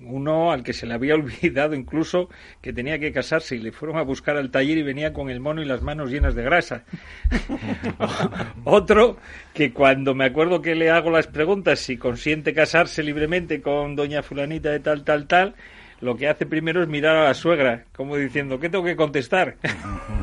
[0.02, 2.30] uno al que se le había olvidado incluso
[2.62, 5.40] que tenía que casarse y le fueron a buscar al taller y venía con el
[5.40, 6.84] mono y las manos llenas de grasa.
[8.64, 9.18] Otro
[9.54, 14.24] que cuando me acuerdo que le hago las preguntas si consiente casarse libremente con doña
[14.24, 15.56] fulanita de tal, tal, tal,
[16.00, 19.58] lo que hace primero es mirar a la suegra, como diciendo, ¿qué tengo que contestar?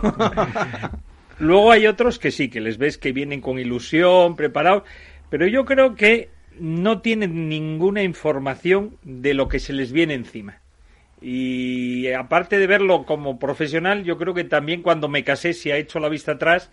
[1.38, 4.82] Luego hay otros que sí, que les ves que vienen con ilusión, preparados,
[5.30, 10.60] pero yo creo que no tienen ninguna información de lo que se les viene encima.
[11.20, 15.76] Y aparte de verlo como profesional, yo creo que también cuando me casé, si ha
[15.76, 16.70] hecho la vista atrás,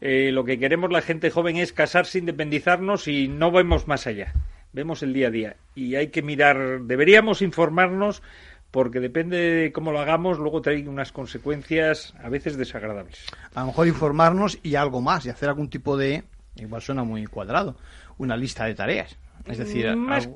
[0.00, 4.34] eh, lo que queremos la gente joven es casarse, independizarnos y no vemos más allá.
[4.72, 5.56] Vemos el día a día.
[5.74, 8.22] Y hay que mirar, deberíamos informarnos
[8.70, 13.26] porque depende de cómo lo hagamos, luego trae unas consecuencias a veces desagradables.
[13.54, 16.22] A lo mejor informarnos y algo más, y hacer algún tipo de,
[16.56, 17.76] igual suena muy cuadrado,
[18.20, 19.16] una lista de tareas.
[19.46, 20.28] Es decir, más,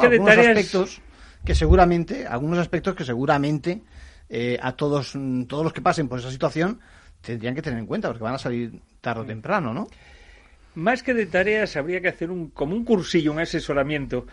[0.00, 0.48] que de tareas...
[0.48, 1.00] aspectos
[1.44, 3.82] que seguramente, algunos aspectos que seguramente
[4.28, 5.14] eh, a todos,
[5.48, 6.78] todos los que pasen por esa situación
[7.22, 9.88] tendrían que tener en cuenta, porque van a salir tarde o temprano, ¿no?
[10.74, 14.26] Más que de tareas, habría que hacer un, como un cursillo, un asesoramiento.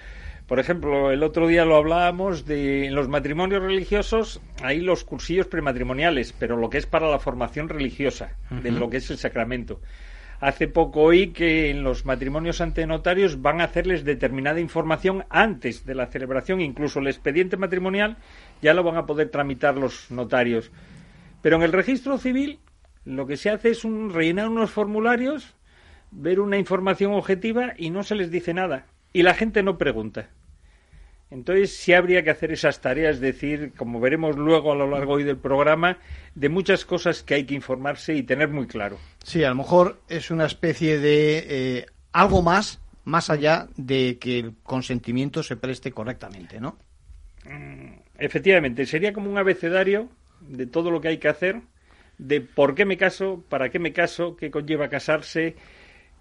[0.45, 5.47] Por ejemplo, el otro día lo hablábamos de en los matrimonios religiosos, hay los cursillos
[5.47, 9.81] prematrimoniales, pero lo que es para la formación religiosa, de lo que es el sacramento.
[10.39, 15.83] Hace poco oí que en los matrimonios ante notarios van a hacerles determinada información antes
[15.83, 18.17] de la celebración, incluso el expediente matrimonial
[18.61, 20.71] ya lo van a poder tramitar los notarios.
[21.41, 22.59] Pero en el registro civil
[23.03, 25.55] lo que se hace es un, rellenar unos formularios,
[26.11, 28.85] ver una información objetiva y no se les dice nada.
[29.13, 30.29] Y la gente no pregunta.
[31.29, 35.23] Entonces sí habría que hacer esas tareas, decir, como veremos luego a lo largo hoy
[35.23, 35.97] del programa,
[36.35, 38.97] de muchas cosas que hay que informarse y tener muy claro.
[39.23, 44.39] Sí, a lo mejor es una especie de eh, algo más, más allá de que
[44.39, 46.77] el consentimiento se preste correctamente, ¿no?
[47.43, 50.09] Mm, efectivamente, sería como un abecedario
[50.39, 51.61] de todo lo que hay que hacer,
[52.17, 55.55] de por qué me caso, para qué me caso, qué conlleva casarse,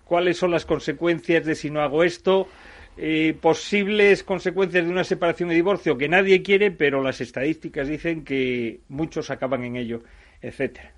[0.05, 2.49] cuáles son las consecuencias de si no hago esto,
[2.97, 8.25] eh, posibles consecuencias de una separación y divorcio que nadie quiere, pero las estadísticas dicen
[8.25, 10.03] que muchos acaban en ello,
[10.41, 10.93] etcétera.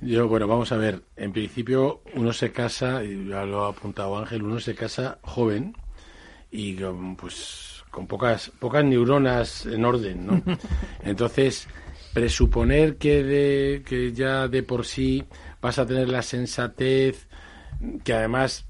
[0.00, 1.02] Yo, bueno, vamos a ver.
[1.16, 5.74] En principio, uno se casa, y ya lo ha apuntado Ángel, uno se casa joven
[6.50, 6.74] y
[7.18, 10.42] pues con pocas, pocas neuronas en orden, ¿no?
[11.04, 11.68] Entonces,
[12.14, 15.24] presuponer que, de, que ya de por sí
[15.60, 17.28] vas a tener la sensatez,
[18.02, 18.66] que además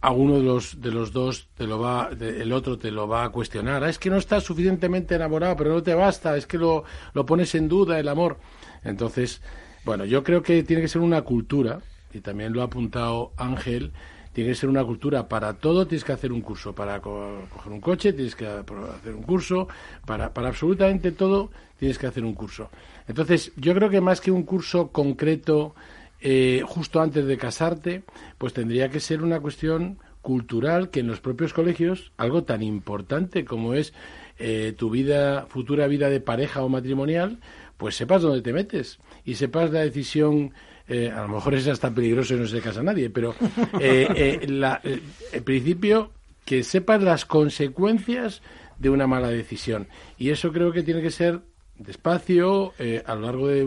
[0.00, 3.24] a uno de los de los dos te lo va el otro te lo va
[3.24, 3.82] a cuestionar.
[3.82, 6.84] Ah, es que no estás suficientemente enamorado pero no te basta es que lo,
[7.14, 8.38] lo pones en duda el amor
[8.84, 9.42] entonces
[9.84, 11.80] bueno yo creo que tiene que ser una cultura
[12.12, 13.92] y también lo ha apuntado Ángel
[14.38, 17.80] tiene que ser una cultura para todo, tienes que hacer un curso, para coger un
[17.80, 19.66] coche tienes que hacer un curso,
[20.06, 22.70] para, para absolutamente todo tienes que hacer un curso.
[23.08, 25.74] Entonces, yo creo que más que un curso concreto
[26.20, 28.02] eh, justo antes de casarte,
[28.38, 33.44] pues tendría que ser una cuestión cultural que en los propios colegios, algo tan importante
[33.44, 33.94] como es
[34.38, 37.38] eh, tu vida, futura vida de pareja o matrimonial,
[37.76, 40.52] pues sepas dónde te metes y sepas la decisión.
[40.86, 43.34] Eh, a lo mejor es hasta peligroso y no se casa nadie, pero
[43.80, 46.12] eh, el principio
[46.44, 48.42] que sepas las consecuencias
[48.78, 49.88] de una mala decisión.
[50.18, 51.40] Y eso creo que tiene que ser
[51.78, 52.72] despacio
[53.06, 53.64] a lo largo de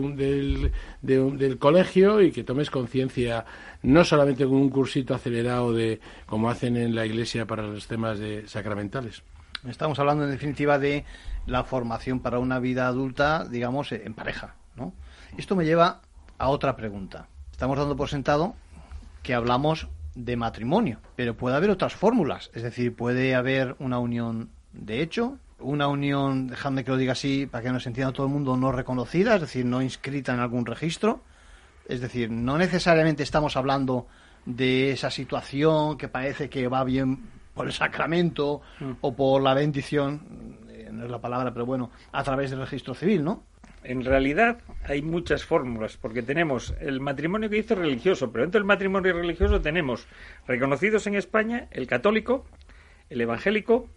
[1.00, 3.44] del, del, colegio y que tomes conciencia
[3.82, 8.18] no solamente con un cursito acelerado de como hacen en la iglesia para los temas
[8.18, 9.22] de sacramentales.
[9.68, 11.04] Estamos hablando en definitiva de
[11.46, 14.92] la formación para una vida adulta, digamos, en pareja, ¿no?
[15.36, 16.00] Esto me lleva
[16.38, 17.28] a otra pregunta.
[17.52, 18.54] Estamos dando por sentado
[19.22, 24.50] que hablamos de matrimonio, pero puede haber otras fórmulas, es decir, puede haber una unión
[24.72, 28.32] de hecho, una unión, dejadme que lo diga así para que nos entienda todo el
[28.32, 31.22] mundo, no reconocida, es decir, no inscrita en algún registro,
[31.88, 34.06] es decir, no necesariamente estamos hablando
[34.44, 38.92] de esa situación que parece que va bien por el sacramento mm.
[39.00, 42.94] o por la bendición, eh, no es la palabra, pero bueno, a través del registro
[42.94, 43.44] civil, ¿no?
[43.84, 48.66] En realidad hay muchas fórmulas, porque tenemos el matrimonio que dice religioso, pero dentro del
[48.66, 50.06] matrimonio religioso tenemos
[50.46, 52.44] reconocidos en España el católico,
[53.10, 53.88] el evangélico,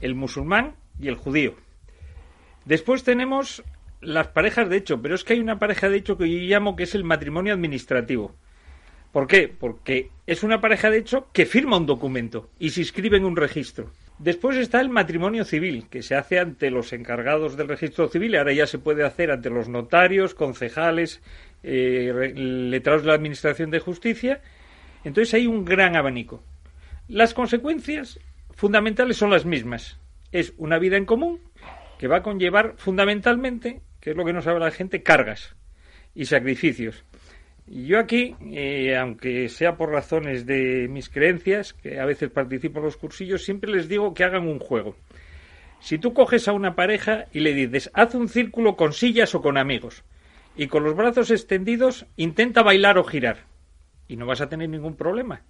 [0.00, 1.54] el musulmán y el judío.
[2.64, 3.62] Después tenemos
[4.00, 6.76] las parejas de hecho, pero es que hay una pareja de hecho que yo llamo
[6.76, 8.34] que es el matrimonio administrativo.
[9.12, 9.48] ¿Por qué?
[9.48, 13.36] Porque es una pareja de hecho que firma un documento y se inscribe en un
[13.36, 13.90] registro.
[14.18, 18.52] Después está el matrimonio civil, que se hace ante los encargados del registro civil ahora
[18.52, 21.20] ya se puede hacer ante los notarios, concejales,
[21.62, 24.40] eh, letrados de la Administración de Justicia.
[25.04, 26.42] Entonces hay un gran abanico.
[27.08, 28.18] Las consecuencias
[28.54, 29.98] fundamentales son las mismas.
[30.36, 31.40] Es una vida en común
[31.98, 35.56] que va a conllevar fundamentalmente, que es lo que no sabe la gente, cargas
[36.14, 37.04] y sacrificios.
[37.66, 42.80] Y yo aquí, eh, aunque sea por razones de mis creencias, que a veces participo
[42.80, 44.94] en los cursillos, siempre les digo que hagan un juego.
[45.80, 49.40] Si tú coges a una pareja y le dices, haz un círculo con sillas o
[49.40, 50.04] con amigos,
[50.54, 53.46] y con los brazos extendidos intenta bailar o girar,
[54.06, 55.44] y no vas a tener ningún problema,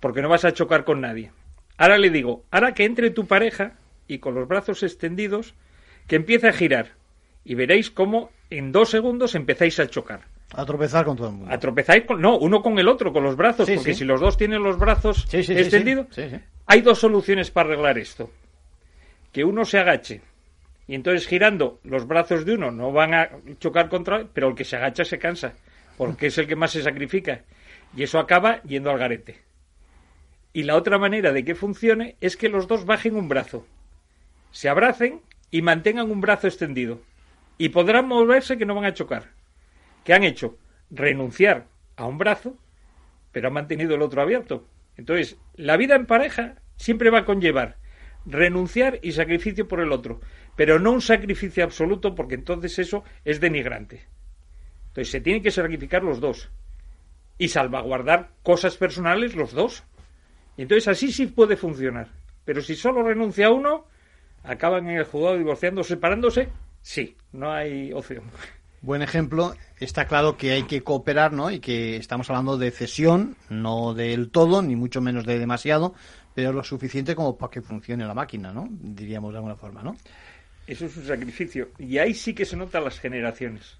[0.00, 1.30] porque no vas a chocar con nadie.
[1.78, 3.74] Ahora le digo, ahora que entre tu pareja
[4.08, 5.54] y con los brazos extendidos,
[6.06, 6.92] que empiece a girar,
[7.44, 10.22] y veréis cómo en dos segundos empezáis a chocar.
[10.52, 11.52] A tropezar con todo el mundo.
[11.52, 14.36] A tropezar, con, no, uno con el otro, con los brazos, porque si los dos
[14.36, 16.06] tienen los brazos extendidos,
[16.66, 18.30] hay dos soluciones para arreglar esto.
[19.32, 20.22] Que uno se agache,
[20.88, 24.64] y entonces girando, los brazos de uno no van a chocar contra, pero el que
[24.64, 25.54] se agacha se cansa,
[25.96, 27.42] porque es el que más se sacrifica.
[27.96, 29.38] Y eso acaba yendo al garete.
[30.56, 33.66] Y la otra manera de que funcione es que los dos bajen un brazo,
[34.52, 37.02] se abracen y mantengan un brazo extendido.
[37.58, 39.32] Y podrán moverse que no van a chocar.
[40.02, 40.56] ¿Qué han hecho?
[40.88, 41.66] Renunciar
[41.96, 42.56] a un brazo,
[43.32, 44.66] pero han mantenido el otro abierto.
[44.96, 47.76] Entonces, la vida en pareja siempre va a conllevar
[48.24, 50.22] renunciar y sacrificio por el otro,
[50.56, 54.06] pero no un sacrificio absoluto porque entonces eso es denigrante.
[54.88, 56.48] Entonces se tienen que sacrificar los dos
[57.36, 59.84] y salvaguardar cosas personales los dos.
[60.56, 62.08] Entonces así sí puede funcionar.
[62.44, 63.86] Pero si solo renuncia uno,
[64.44, 66.48] acaban en el juzgado divorciando, separándose,
[66.82, 68.24] sí, no hay opción
[68.86, 69.54] buen ejemplo.
[69.78, 71.50] Está claro que hay que cooperar, ¿no?
[71.50, 75.94] Y que estamos hablando de cesión, no del todo, ni mucho menos de demasiado,
[76.34, 78.68] pero lo suficiente como para que funcione la máquina, ¿no?
[78.70, 79.96] Diríamos de alguna forma, ¿no?
[80.66, 81.68] Eso es un sacrificio.
[81.78, 83.78] Y ahí sí que se notan las generaciones.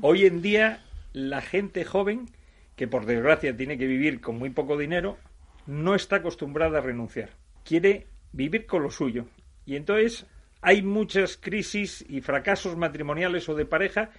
[0.00, 2.30] Hoy en día, la gente joven,
[2.76, 5.18] que por desgracia tiene que vivir con muy poco dinero,
[5.66, 7.30] no está acostumbrada a renunciar.
[7.64, 9.26] Quiere vivir con lo suyo.
[9.64, 10.26] Y entonces
[10.60, 14.10] hay muchas crisis y fracasos matrimoniales o de pareja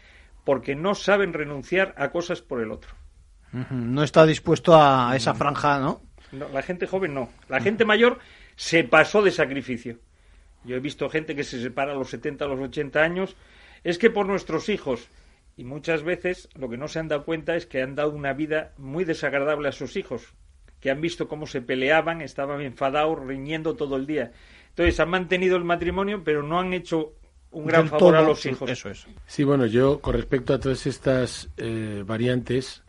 [0.44, 2.92] porque no saben renunciar a cosas por el otro.
[3.70, 6.02] No está dispuesto a esa franja, ¿no?
[6.32, 7.30] la gente joven no.
[7.48, 8.20] La gente mayor
[8.56, 10.00] se pasó de sacrificio.
[10.64, 13.36] Yo he visto gente que se separa a los 70, a los 80 años.
[13.84, 15.08] Es que por nuestros hijos.
[15.56, 18.34] Y muchas veces lo que no se han dado cuenta es que han dado una
[18.34, 20.34] vida muy desagradable a sus hijos.
[20.80, 24.32] Que han visto cómo se peleaban, estaban enfadados, riñendo todo el día.
[24.70, 27.14] Entonces han mantenido el matrimonio, pero no han hecho
[27.52, 28.70] un gran favor a los hijos.
[28.70, 29.08] Eso es.
[29.26, 32.84] Sí, bueno, yo con respecto a todas estas eh, variantes,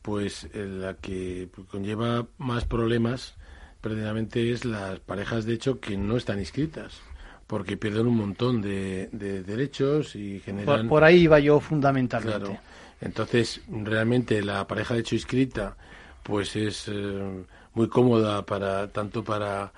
[0.00, 3.36] pues eh, la que conlleva más problemas
[3.80, 7.02] precisamente es las parejas de hecho que no están inscritas
[7.46, 10.88] porque pierden un montón de, derechos y generan...
[10.88, 12.58] Por, ahí iba yo fundamentalmente.
[13.00, 15.76] Entonces, realmente la pareja de hecho inscrita
[16.24, 17.44] pues es eh,
[17.74, 19.72] muy cómoda para tanto para,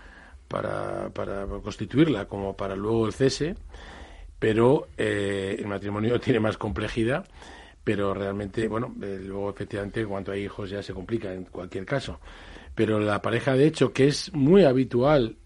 [0.48, 3.56] para, para constituirla como para luego el cese,
[4.38, 7.26] pero eh, el matrimonio tiene más complejidad,
[7.84, 11.84] pero realmente, bueno, eh, luego efectivamente en cuanto hay hijos ya se complica en cualquier
[11.84, 12.20] caso.
[12.74, 15.36] Pero la pareja de hecho, que es muy habitual,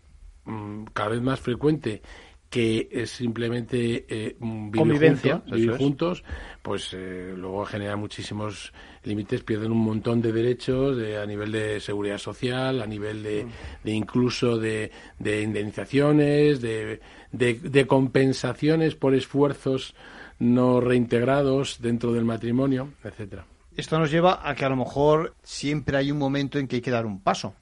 [0.44, 2.03] mm, cada vez más frecuente,
[2.51, 6.24] que es simplemente eh, vivir, Convivencia, juntos, vivir juntos,
[6.62, 8.72] pues eh, luego genera muchísimos
[9.05, 13.46] límites, pierden un montón de derechos de- a nivel de seguridad social, a nivel de,
[13.84, 14.90] de incluso de,
[15.20, 19.94] de indemnizaciones, de, de, de compensaciones por esfuerzos
[20.40, 23.46] no reintegrados dentro del matrimonio, etcétera.
[23.76, 26.82] Esto nos lleva a que a lo mejor siempre hay un momento en que hay
[26.82, 27.55] que dar un paso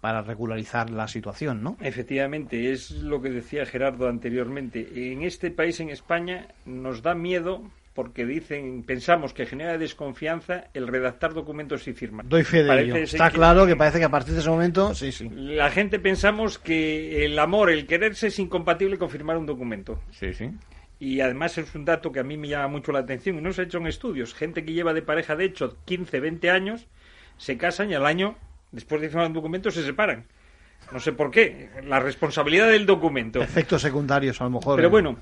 [0.00, 1.76] para regularizar la situación, ¿no?
[1.80, 5.12] Efectivamente, es lo que decía Gerardo anteriormente.
[5.12, 7.62] En este país, en España, nos da miedo
[7.94, 12.26] porque dicen, pensamos que genera desconfianza el redactar documentos y firmar.
[12.26, 12.96] Doy fe de Parece ello.
[13.04, 15.28] Está que- claro que parece que a partir de ese momento, sí, sí.
[15.30, 20.00] La gente pensamos que el amor, el quererse es incompatible con firmar un documento.
[20.12, 20.50] Sí, sí.
[20.98, 23.52] Y además es un dato que a mí me llama mucho la atención y no
[23.52, 24.34] se ha hecho en estudios.
[24.34, 26.86] Gente que lleva de pareja, de hecho, 15, 20 años,
[27.38, 28.36] se casan y al año,
[28.72, 30.24] después de firmar un documento, se separan.
[30.92, 31.70] No sé por qué.
[31.84, 33.40] La responsabilidad del documento.
[33.40, 34.76] Efectos secundarios, a lo mejor.
[34.76, 34.90] Pero ¿eh?
[34.90, 35.18] bueno,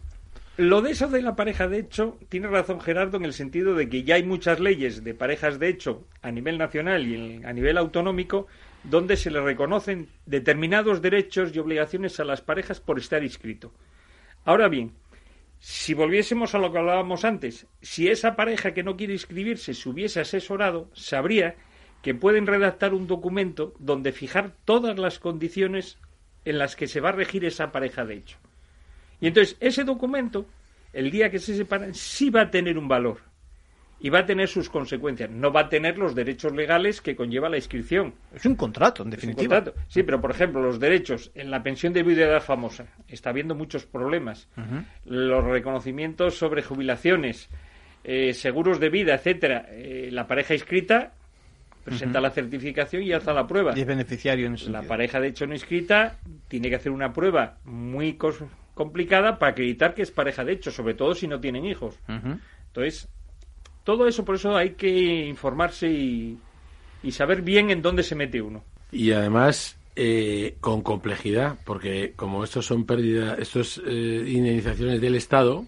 [0.59, 3.89] lo de eso de la pareja de hecho, tiene razón Gerardo en el sentido de
[3.89, 7.79] que ya hay muchas leyes de parejas de hecho a nivel nacional y a nivel
[7.79, 8.49] autonómico
[8.83, 13.73] donde se le reconocen determinados derechos y obligaciones a las parejas por estar inscrito.
[14.45, 14.93] Ahora bien,
[15.61, 19.89] si volviésemos a lo que hablábamos antes, si esa pareja que no quiere inscribirse se
[19.89, 21.55] hubiese asesorado, sabría
[22.03, 25.99] que pueden redactar un documento donde fijar todas las condiciones
[26.45, 28.39] en las que se va a regir esa pareja de hecho.
[29.21, 30.47] Y entonces ese documento,
[30.93, 33.19] el día que se separan, sí va a tener un valor
[34.01, 35.29] y va a tener sus consecuencias.
[35.31, 38.15] No va a tener los derechos legales que conlleva la inscripción.
[38.33, 39.57] Es un contrato, en definitiva.
[39.57, 39.81] contrato.
[39.89, 42.87] Sí, pero por ejemplo, los derechos en la pensión de viudedad famosa.
[43.09, 44.49] Está habiendo muchos problemas.
[45.05, 47.49] Los reconocimientos sobre jubilaciones,
[48.05, 49.67] eh, seguros de vida, etcétera.
[49.71, 51.15] Eh, la pareja inscrita
[51.89, 53.73] presenta la certificación y alza la prueba.
[53.77, 54.89] Y es beneficiario en ese La sentido.
[54.89, 56.17] pareja, de hecho, no inscrita
[56.49, 60.71] tiene que hacer una prueba muy cos- complicada para acreditar que es pareja de hecho,
[60.71, 61.99] sobre todo si no tienen hijos.
[62.67, 63.09] Entonces,
[63.85, 64.89] todo eso, por eso hay que
[65.27, 66.39] informarse y,
[67.03, 68.63] y saber bien en dónde se mete uno.
[68.93, 75.65] Y además eh, con complejidad, porque como estos son pérdidas, estos eh, indemnizaciones del Estado,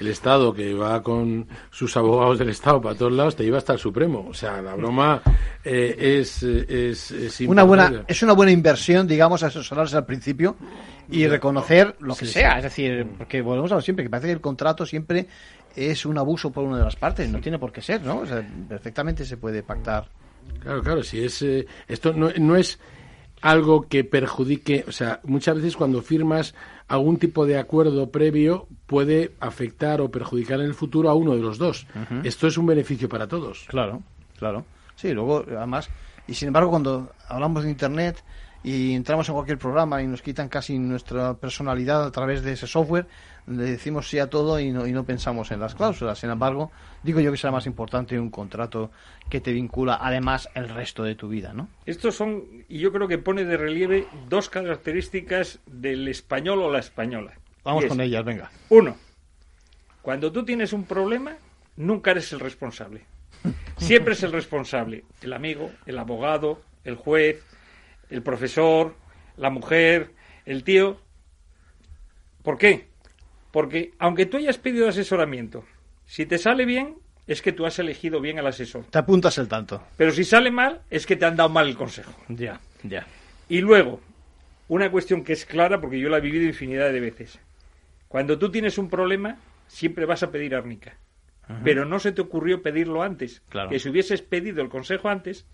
[0.00, 3.74] el Estado que va con sus abogados del Estado para todos lados te lleva hasta
[3.74, 4.26] el Supremo.
[4.30, 5.20] O sea, la broma
[5.62, 10.56] eh, es, es, es Una buena, es una buena inversión, digamos, asesorarse al principio
[11.10, 12.52] y reconocer lo que Sí, sea.
[12.52, 12.56] sí.
[12.56, 15.26] Es decir, porque volvemos a lo siempre, que parece que el contrato siempre
[15.74, 17.28] es un abuso por una de las partes.
[17.28, 18.20] No tiene por qué ser, ¿no?
[18.20, 20.08] O sea, perfectamente se puede pactar.
[20.60, 22.78] Claro, claro, si es eh, esto no, no es
[23.42, 26.54] algo que perjudique, o sea, muchas veces cuando firmas
[26.88, 31.42] algún tipo de acuerdo previo puede afectar o perjudicar en el futuro a uno de
[31.42, 31.86] los dos.
[32.24, 33.66] Esto es un beneficio para todos.
[33.68, 34.02] Claro,
[34.38, 34.64] claro.
[34.94, 35.90] Sí, luego, además,
[36.26, 38.22] y sin embargo, cuando hablamos de Internet
[38.64, 42.66] y entramos en cualquier programa y nos quitan casi nuestra personalidad a través de ese
[42.66, 43.06] software,
[43.46, 46.18] le decimos sí a todo y no, y no pensamos en las cláusulas.
[46.18, 46.70] Sin embargo,
[47.02, 48.90] digo yo que será más importante un contrato
[49.30, 51.68] que te vincula además el resto de tu vida, ¿no?
[51.86, 56.80] Estos son, y yo creo que pone de relieve dos características del español o la
[56.80, 57.34] española.
[57.64, 58.50] Vamos es, con ellas, venga.
[58.68, 58.96] Uno,
[60.02, 61.36] cuando tú tienes un problema,
[61.76, 63.02] nunca eres el responsable.
[63.76, 65.04] Siempre es el responsable.
[65.22, 67.42] El amigo, el abogado, el juez,
[68.10, 68.94] el profesor,
[69.36, 70.12] la mujer,
[70.44, 71.00] el tío.
[72.42, 72.88] ¿Por qué?
[73.56, 75.64] Porque aunque tú hayas pedido asesoramiento,
[76.04, 76.96] si te sale bien,
[77.26, 78.84] es que tú has elegido bien al asesor.
[78.90, 79.82] Te apuntas el tanto.
[79.96, 82.12] Pero si sale mal, es que te han dado mal el consejo.
[82.28, 83.06] Ya, ya.
[83.48, 84.02] Y luego,
[84.68, 87.40] una cuestión que es clara, porque yo la he vivido infinidad de veces.
[88.08, 89.38] Cuando tú tienes un problema,
[89.68, 90.98] siempre vas a pedir árnica.
[91.44, 91.62] Ajá.
[91.64, 93.40] Pero no se te ocurrió pedirlo antes.
[93.48, 93.70] Claro.
[93.70, 95.46] Que si hubieses pedido el consejo antes,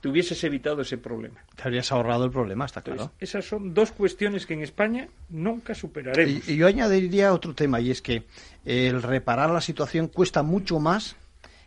[0.00, 1.44] te hubieses evitado ese problema.
[1.56, 3.02] Te habrías ahorrado el problema, está claro.
[3.02, 6.48] Entonces, esas son dos cuestiones que en España nunca superaremos.
[6.48, 8.24] Y, y yo añadiría otro tema, y es que
[8.64, 11.16] el reparar la situación cuesta mucho más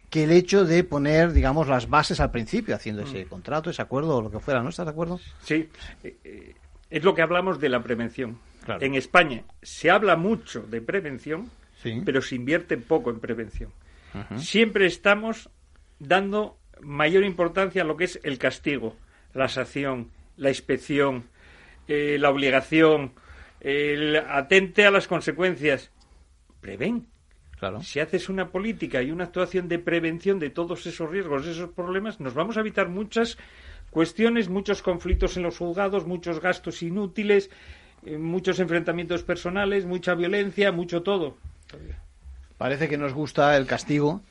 [0.10, 4.18] que el hecho de poner, digamos, las bases al principio, haciendo ese contrato, ese acuerdo
[4.18, 4.70] o lo que fuera, ¿no?
[4.70, 5.20] ¿Estás de acuerdo?
[5.42, 5.68] Sí,
[6.04, 6.54] eh, eh,
[6.92, 8.38] es lo que hablamos de la prevención.
[8.64, 8.86] Claro.
[8.86, 11.50] En España se habla mucho de prevención,
[11.82, 12.02] Sí.
[12.06, 13.72] pero se invierte poco en prevención.
[14.38, 15.50] Siempre estamos
[16.00, 18.96] dando mayor importancia a lo que es el castigo,
[19.34, 21.26] la sanción, la inspección,
[21.88, 23.14] eh, la obligación,
[23.62, 25.92] el atente a las consecuencias.
[26.62, 27.08] Preven.
[27.60, 27.82] Claro.
[27.82, 32.20] Si haces una política y una actuación de prevención de todos esos riesgos, esos problemas,
[32.20, 33.38] nos vamos a evitar muchas
[33.90, 37.50] cuestiones, muchos conflictos en los juzgados, muchos gastos inútiles,
[38.06, 41.38] eh, muchos enfrentamientos personales, mucha violencia, mucho todo.
[42.58, 44.22] Parece que nos gusta el castigo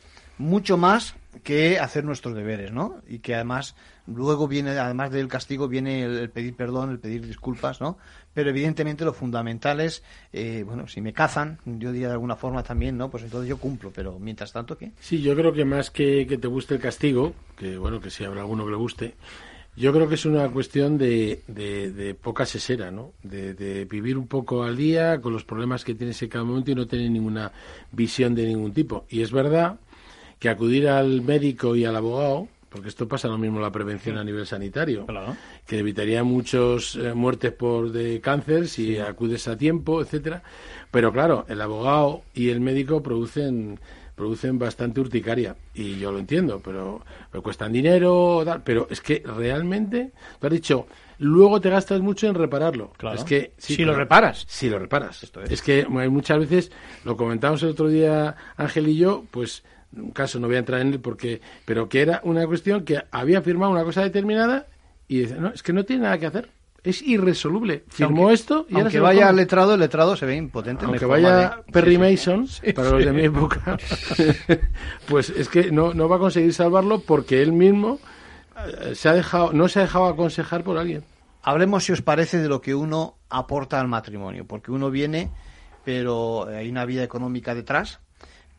[0.42, 1.14] mucho más
[1.44, 3.00] que hacer nuestros deberes, ¿no?
[3.08, 3.74] Y que además
[4.06, 7.96] luego viene, además del castigo, viene el, pedir perdón, el pedir disculpas, ¿no?
[8.34, 12.62] Pero evidentemente lo fundamental es, eh, bueno, si me cazan, yo diría de alguna forma
[12.62, 13.10] también, ¿no?
[13.10, 14.92] Pues entonces yo cumplo, pero mientras tanto, ¿qué?
[15.00, 18.24] Sí, yo creo que más que que te guste el castigo, que bueno, que si
[18.24, 19.14] habrá alguno que le guste,
[19.74, 23.12] yo creo que es una cuestión de, de, poca sesera, ¿no?
[23.22, 26.70] De, de, vivir un poco al día con los problemas que tienes en cada momento
[26.70, 27.52] y no tener ninguna
[27.90, 29.06] visión de ningún tipo.
[29.08, 29.78] Y es verdad
[30.42, 34.18] que acudir al médico y al abogado, porque esto pasa lo mismo en la prevención
[34.18, 35.06] a nivel sanitario,
[35.68, 40.42] que evitaría muchas eh, muertes por de cáncer si acudes a tiempo, etcétera.
[40.90, 43.78] Pero claro, el abogado y el médico producen
[44.16, 47.02] producen bastante urticaria y yo lo entiendo, pero,
[47.40, 50.86] cuestan dinero, pero es que realmente, tú has dicho,
[51.18, 52.92] luego te gastas mucho en repararlo.
[52.96, 53.16] Claro.
[53.16, 54.44] Es que si lo reparas.
[54.48, 55.22] Si lo reparas.
[55.48, 55.62] es.
[55.62, 56.72] que muchas veces,
[57.04, 59.62] lo comentamos el otro día Ángel y yo, pues
[59.96, 63.02] un caso no voy a entrar en él porque pero que era una cuestión que
[63.10, 64.66] había firmado una cosa determinada
[65.08, 66.48] y dice no es que no tiene nada que hacer.
[66.84, 67.84] Es irresoluble.
[67.88, 71.96] Firmó esto y aunque vaya al letrado el letrado se ve impotente aunque vaya Perry
[71.96, 73.78] Mason para los de mi época
[75.08, 78.00] pues es que no, no va a conseguir salvarlo porque él mismo
[78.66, 81.04] eh, se ha dejado no se ha dejado aconsejar por alguien.
[81.44, 85.30] Hablemos si os parece de lo que uno aporta al matrimonio porque uno viene
[85.84, 88.00] pero hay una vida económica detrás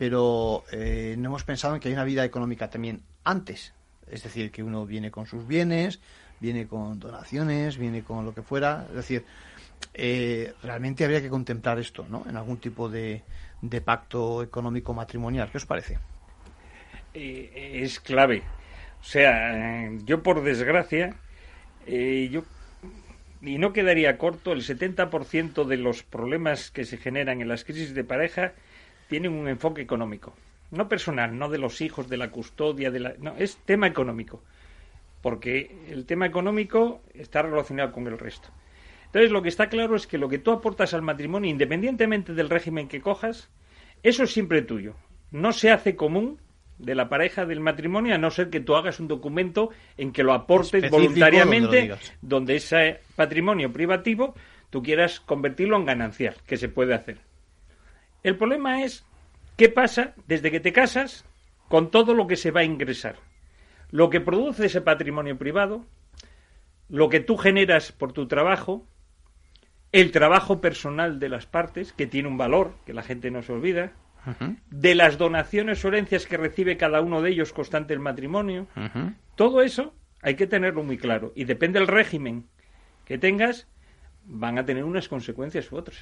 [0.04, 3.74] pero eh, no hemos pensado en que hay una vida económica también antes.
[4.12, 6.02] Es decir, que uno viene con sus bienes,
[6.42, 8.86] viene con donaciones, viene con lo que fuera.
[8.90, 9.24] Es decir,
[9.94, 12.26] eh, realmente habría que contemplar esto, ¿no?
[12.28, 13.24] En algún tipo de,
[13.86, 15.50] pacto económico matrimonial.
[15.50, 15.98] ¿Qué os parece?
[17.14, 18.44] Eh, es clave.
[19.00, 21.16] O sea, yo por desgracia,
[21.88, 22.44] yo
[23.42, 27.94] y no quedaría corto, el 70% de los problemas que se generan en las crisis
[27.94, 28.54] de pareja
[29.08, 30.34] tienen un enfoque económico.
[30.72, 33.14] No personal, no de los hijos, de la custodia, de la...
[33.20, 34.42] No, es tema económico.
[35.22, 38.50] Porque el tema económico está relacionado con el resto.
[39.06, 42.50] Entonces, lo que está claro es que lo que tú aportas al matrimonio, independientemente del
[42.50, 43.50] régimen que cojas,
[44.02, 44.96] eso es siempre tuyo.
[45.32, 46.40] No se hace común
[46.80, 50.24] de la pareja del matrimonio, a no ser que tú hagas un documento en que
[50.24, 54.34] lo aportes voluntariamente, donde ese patrimonio privativo
[54.70, 57.20] tú quieras convertirlo en ganancial, que se puede hacer.
[58.24, 59.06] El problema es
[59.58, 61.26] qué pasa desde que te casas
[61.68, 63.18] con todo lo que se va a ingresar.
[63.92, 65.86] Lo que produce ese patrimonio privado,
[66.90, 68.88] lo que tú generas por tu trabajo,
[69.92, 73.54] el trabajo personal de las partes, que tiene un valor, que la gente no se
[73.54, 73.94] olvida,
[74.70, 78.68] de las donaciones o herencias que recibe cada uno de ellos constante el matrimonio.
[79.36, 81.34] Todo eso hay que tenerlo muy claro.
[81.36, 82.48] Y depende del régimen
[83.06, 83.68] que tengas,
[84.26, 86.00] van a tener unas consecuencias u otras.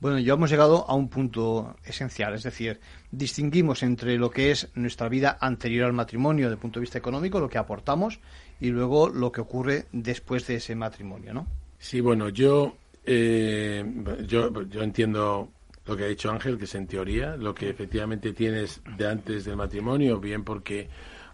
[0.00, 2.80] Bueno, ya hemos llegado a un punto esencial, es decir,
[3.10, 6.96] distinguimos entre lo que es nuestra vida anterior al matrimonio desde el punto de vista
[6.96, 8.18] económico, lo que aportamos,
[8.60, 11.46] y luego lo que ocurre después de ese matrimonio, ¿no?
[11.78, 13.84] Sí, bueno, yo, eh,
[14.26, 14.50] yo,
[14.82, 15.50] entiendo
[15.84, 19.44] lo que ha dicho Ángel, que es en teoría lo que efectivamente tienes de antes
[19.44, 20.88] del matrimonio, bien porque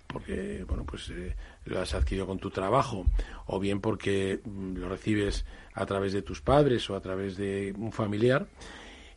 [0.06, 3.04] porque bueno pues eh, lo has adquirido con tu trabajo
[3.46, 5.44] o bien porque mm, lo recibes
[5.76, 8.46] a través de tus padres o a través de un familiar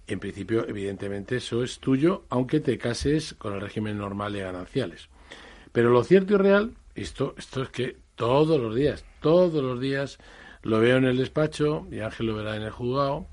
[0.07, 5.09] en principio evidentemente eso es tuyo aunque te cases con el régimen normal de gananciales.
[5.71, 10.19] Pero lo cierto y real esto esto es que todos los días todos los días
[10.61, 13.27] lo veo en el despacho y Ángel lo verá en el juzgado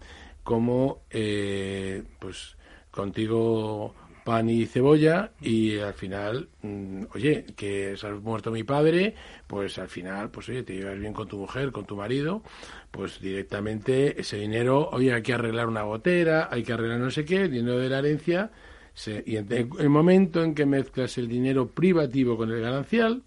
[0.45, 2.57] como eh, pues
[2.93, 3.95] contigo
[4.27, 9.15] pan y cebolla y al final, mm, oye, que se ha muerto mi padre,
[9.47, 12.43] pues al final, pues oye, te llevas bien con tu mujer, con tu marido,
[12.91, 17.25] pues directamente ese dinero, oye, hay que arreglar una gotera, hay que arreglar no sé
[17.25, 18.51] qué, el dinero de la herencia,
[19.25, 23.23] y en el momento en que mezclas el dinero privativo con el ganancial,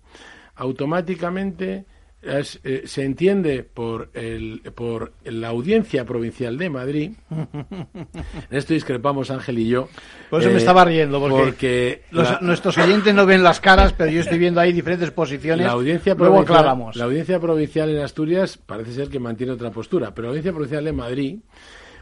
[0.55, 1.85] automáticamente
[2.21, 7.11] eh, se entiende por, el, por la audiencia provincial de Madrid.
[7.29, 9.87] en esto discrepamos Ángel y yo.
[10.29, 12.03] Por eso me eh, estaba riendo, porque,
[12.41, 15.65] nuestros oyentes no ven las caras, pero yo estoy viendo ahí diferentes posiciones.
[15.65, 16.95] La audiencia, Luego aclaramos.
[16.97, 20.83] la audiencia provincial en Asturias parece ser que mantiene otra postura, pero la audiencia provincial
[20.83, 21.39] de Madrid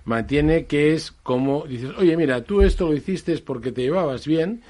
[0.06, 4.62] mantiene que es como dices, oye, mira, tú esto lo hiciste porque te llevabas bien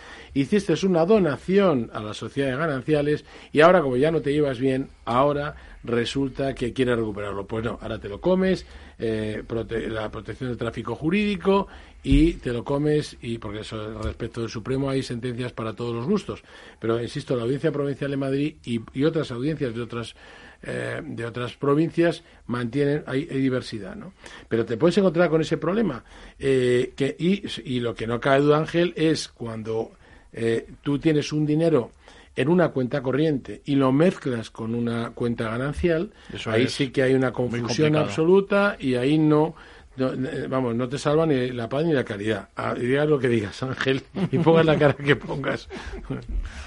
[0.42, 4.60] hiciste una donación a la sociedad de gananciales y ahora como ya no te llevas
[4.60, 7.48] bien, ahora resulta que quieres recuperarlo.
[7.48, 8.66] Pues no, ahora te lo comes,
[9.00, 9.44] eh,
[9.90, 11.68] la protección del tráfico jurídico
[12.04, 16.06] y te lo comes y porque eso respecto del Supremo hay sentencias para todos los
[16.06, 16.44] gustos.
[16.80, 20.16] Pero insisto, la Audiencia Provincial de Madrid y, otras audiencias de otras
[20.64, 24.14] eh, de otras provincias mantienen hay, diversidad, ¿no?
[24.50, 26.04] Pero te puedes encontrar con ese problema
[26.40, 29.92] eh, que y, y, lo que no cabe duda Ángel es cuando
[30.34, 31.92] eh, tú tienes un dinero
[32.36, 36.12] en una cuenta corriente y lo mezclas con una cuenta ganancial,
[36.46, 39.56] ahí sí que hay una confusión absoluta y ahí no,
[39.98, 42.50] eh, vamos, no te salva ni la paz ni la caridad.
[42.56, 45.68] Ah, digas lo que digas, Ángel, y pongas la cara que pongas.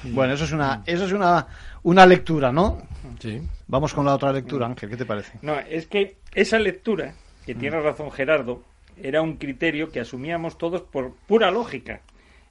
[0.03, 1.47] Bueno, eso es una, eso es una,
[1.85, 2.83] una lectura, ¿no?
[3.21, 3.41] Sí.
[3.69, 5.39] Vamos con la otra lectura, Ángel, ¿qué te parece?
[5.43, 7.15] No, es que esa lectura,
[7.47, 7.85] que tiene mm.
[7.85, 8.65] razón Gerardo,
[9.01, 12.01] era un criterio que asumíamos todos por pura lógica.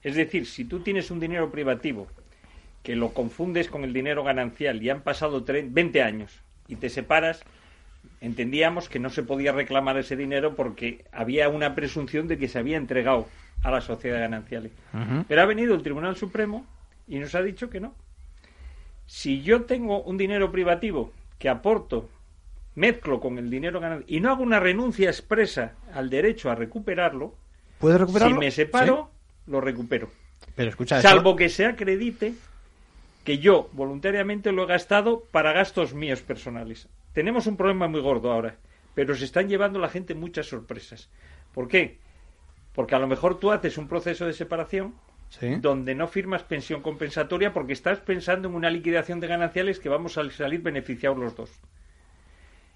[0.03, 2.07] Es decir, si tú tienes un dinero privativo
[2.83, 7.43] que lo confundes con el dinero ganancial y han pasado 20 años y te separas,
[8.21, 12.59] entendíamos que no se podía reclamar ese dinero porque había una presunción de que se
[12.59, 13.27] había entregado
[13.63, 14.71] a la sociedad ganancial.
[15.27, 16.65] Pero ha venido el Tribunal Supremo
[17.07, 17.93] y nos ha dicho que no.
[19.05, 22.09] Si yo tengo un dinero privativo que aporto,
[22.75, 27.35] mezclo con el dinero ganancial y no hago una renuncia expresa al derecho a recuperarlo,
[27.79, 28.35] ¿Puede recuperarlo?
[28.35, 29.09] Si me separo,
[29.49, 30.09] lo recupero.
[30.55, 32.33] Pero escucha, Salvo que se acredite
[33.23, 36.87] que yo voluntariamente lo he gastado para gastos míos personales.
[37.13, 38.55] Tenemos un problema muy gordo ahora,
[38.93, 41.09] pero se están llevando la gente muchas sorpresas.
[41.53, 41.97] ¿Por qué?
[42.73, 44.93] Porque a lo mejor tú haces un proceso de separación
[45.61, 50.17] donde no firmas pensión compensatoria porque estás pensando en una liquidación de gananciales que vamos
[50.17, 51.51] a salir beneficiados los dos.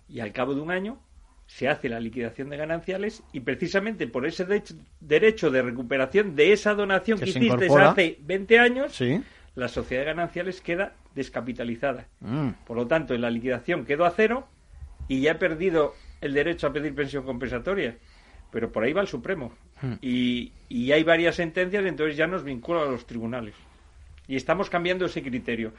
[0.07, 0.99] Y al cabo de un año
[1.45, 4.45] se hace la liquidación de gananciales y precisamente por ese
[4.99, 8.99] derecho de recuperación de esa donación que, hiciste hace 20 años,
[9.55, 12.07] la sociedad de gananciales queda descapitalizada.
[12.21, 12.49] Mm.
[12.65, 14.47] Por lo tanto, en la liquidación quedó a cero
[15.07, 17.97] y ya he perdido el derecho a pedir pensión compensatoria.
[18.51, 19.51] Pero por ahí va el Supremo.
[19.81, 19.93] Mm.
[20.01, 23.55] Y, y hay varias sentencias, entonces ya nos vincula a los tribunales.
[24.27, 25.73] Y estamos cambiando ese criterio.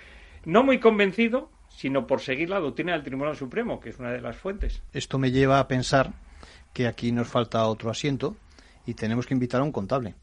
[0.45, 4.21] No muy convencido, sino por seguir la doctrina del Tribunal Supremo, que es una de
[4.21, 4.83] las fuentes.
[4.93, 6.13] Esto me lleva a pensar
[6.73, 8.37] que aquí nos falta otro asiento
[8.87, 10.15] y tenemos que invitar a un contable.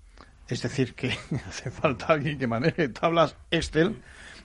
[0.48, 4.02] Es decir, que hace falta alguien que maneje tablas Excel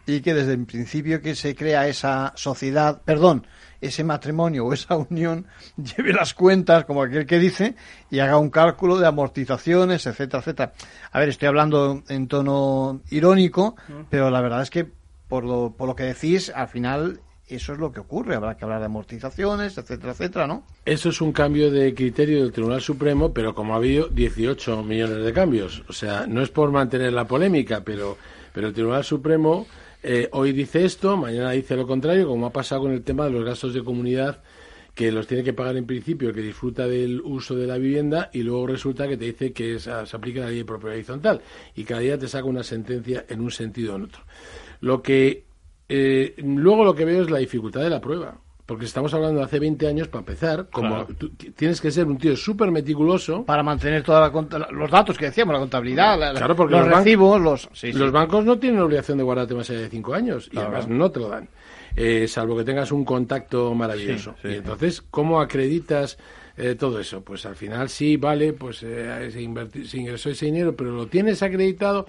[0.06, 3.46] y que desde el principio que se crea esa sociedad, perdón,
[3.80, 5.46] ese matrimonio o esa unión
[5.76, 7.74] lleve las cuentas, como aquel que dice,
[8.10, 10.72] y haga un cálculo de amortizaciones, etcétera, etcétera.
[11.10, 13.76] A ver, estoy hablando en tono irónico,
[14.08, 14.92] pero la verdad es que
[15.28, 18.34] por lo, por lo que decís, al final eso es lo que ocurre.
[18.34, 20.64] Habrá que hablar de amortizaciones, etcétera, etcétera, ¿no?
[20.84, 25.24] Eso es un cambio de criterio del Tribunal Supremo, pero como ha habido 18 millones
[25.24, 25.84] de cambios.
[25.88, 28.16] O sea, no es por mantener la polémica, pero,
[28.54, 29.66] el Tribunal Supremo
[30.02, 33.30] eh, hoy dice esto, mañana dice lo contrario, como ha pasado con el tema de
[33.30, 34.42] los gastos de comunidad
[34.94, 38.30] que los tiene que pagar en principio el que disfruta del uso de la vivienda
[38.32, 41.42] y luego resulta que te dice que se aplica la ley de propiedad horizontal
[41.74, 44.22] y cada día te saca una sentencia en un sentido o en otro.
[44.86, 45.46] Lo que
[45.88, 48.38] eh, luego lo que veo es la dificultad de la prueba.
[48.64, 51.06] Porque estamos hablando de hace 20 años, para empezar, como
[51.56, 53.44] tienes que ser un tío súper meticuloso.
[53.44, 54.32] Para mantener todos
[54.72, 57.68] los datos que decíamos, la contabilidad, porque los, recibos, los...
[57.94, 61.10] los bancos no tienen obligación de guardarte más allá de 5 años y además no
[61.10, 61.48] te lo dan.
[61.94, 64.34] Eh, salvo que tengas un contacto maravilloso.
[64.42, 66.18] y entonces, ¿cómo acreditas
[66.56, 67.22] eh, todo eso?
[67.22, 72.06] Pues al final sí, vale, pues se, se ingresó ese dinero, pero lo tienes acreditado.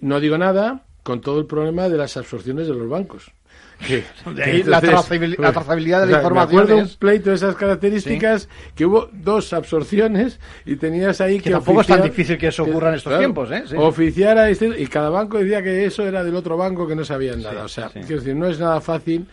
[0.00, 3.32] no digo nada, con todo el problema de las absorciones de los bancos.
[4.66, 6.34] la, trazabilidad, de la información.
[6.34, 11.44] Me acuerdo un pleito de esas características que hubo dos absorciones y tenías ahí que.
[11.44, 13.64] que tampoco es tan difícil que eso ocurra en estos tiempos, ¿eh?
[13.78, 17.40] Oficiara este, y cada banco decía que eso era del otro banco que no sabían
[17.40, 17.64] nada.
[17.64, 19.26] o sea, quiero decir, no es nada fácil.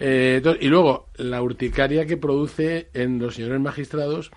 [0.00, 4.32] Eh, y luego, la urticaria que produce en los señores magistrados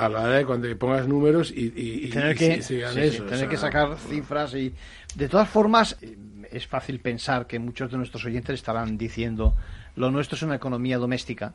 [0.00, 4.72] a la hora de cuando pongas números y, tener que, tener que sacar cifras y
[5.14, 5.98] de todas formas
[6.50, 9.54] es fácil pensar que muchos de nuestros oyentes estarán diciendo
[9.96, 11.52] lo nuestro es una economía doméstica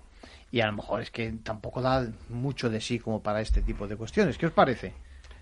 [0.52, 3.88] y a lo mejor es que tampoco da mucho de sí como para este tipo
[3.88, 4.38] de cuestiones.
[4.38, 4.94] ¿Qué os parece?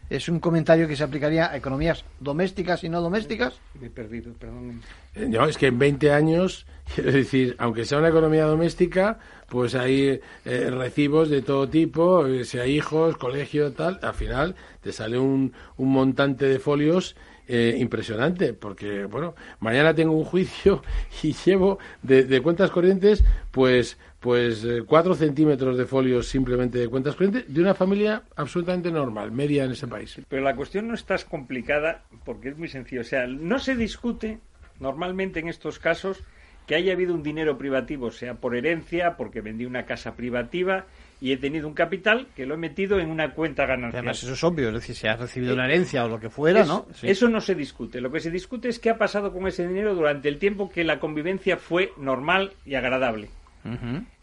[0.09, 3.59] ¿Es un comentario que se aplicaría a economías domésticas y no domésticas?
[3.79, 4.81] Me he perdido, perdón.
[5.15, 6.65] Eh, no, es que en 20 años,
[6.97, 12.43] es decir, aunque sea una economía doméstica, pues hay eh, recibos de todo tipo, eh,
[12.45, 17.15] sea hijos, colegio, tal, al final te sale un, un montante de folios
[17.55, 20.81] eh, impresionante, porque, bueno, mañana tengo un juicio
[21.21, 27.13] y llevo de, cuentas corrientes, pues, pues eh, cuatro centímetros de folios simplemente de cuentas
[27.13, 30.19] corrientes de una familia absolutamente normal, media en ese país.
[30.27, 33.01] Pero la cuestión no es tan complicada porque es muy sencillo.
[33.01, 34.39] O sea, no se discute
[34.79, 36.23] normalmente en estos casos
[36.65, 40.87] que haya habido un dinero privativo, sea por herencia, porque vendí una casa privativa
[41.23, 43.99] y he tenido un capital que lo he metido en una cuenta ganancial.
[44.01, 46.65] Además, eso es obvio, es decir, si has recibido una herencia o lo que fuera,
[46.65, 46.85] ¿no?
[47.01, 48.01] Eso no se discute.
[48.01, 50.83] Lo que se discute es qué ha pasado con ese dinero durante el tiempo que
[50.83, 53.29] la convivencia fue normal y agradable.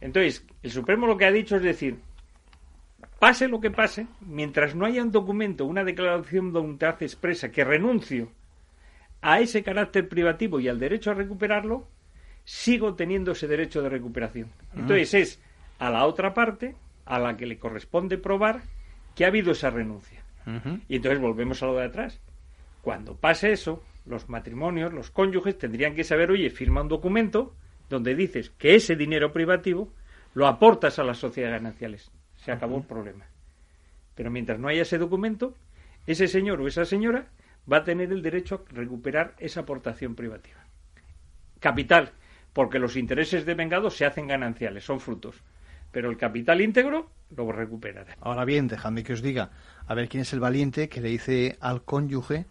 [0.02, 1.96] Entonces, el Supremo lo que ha dicho es decir,
[3.18, 7.64] pase lo que pase, mientras no haya un documento, una declaración de voluntad expresa que
[7.64, 8.28] renuncio
[9.22, 11.88] a ese carácter privativo y al derecho a recuperarlo,
[12.44, 14.50] sigo teniendo ese derecho de recuperación.
[14.76, 15.42] Entonces es
[15.78, 16.76] a la otra parte
[17.10, 18.62] a la que le corresponde probar
[19.14, 20.22] que ha habido esa renuncia.
[20.88, 22.20] Y entonces volvemos a lo de atrás.
[22.82, 27.54] Cuando pase eso, los matrimonios, los cónyuges tendrían que saber, oye, firma un documento
[27.88, 29.92] donde dices que ese dinero privativo
[30.34, 32.10] lo aportas a las sociedades gananciales.
[32.36, 33.26] Se acabó el problema.
[34.14, 35.54] Pero mientras no haya ese documento,
[36.06, 37.26] ese señor o esa señora
[37.70, 40.64] va a tener el derecho a recuperar esa aportación privativa.
[41.58, 42.12] Capital,
[42.52, 45.42] porque los intereses de vengado se hacen gananciales, son frutos.
[45.92, 48.16] Pero el capital íntegro lo recuperará.
[48.20, 49.50] Ahora bien, dejadme que os diga,
[49.86, 52.46] a ver quién es el valiente que le dice al cónyuge,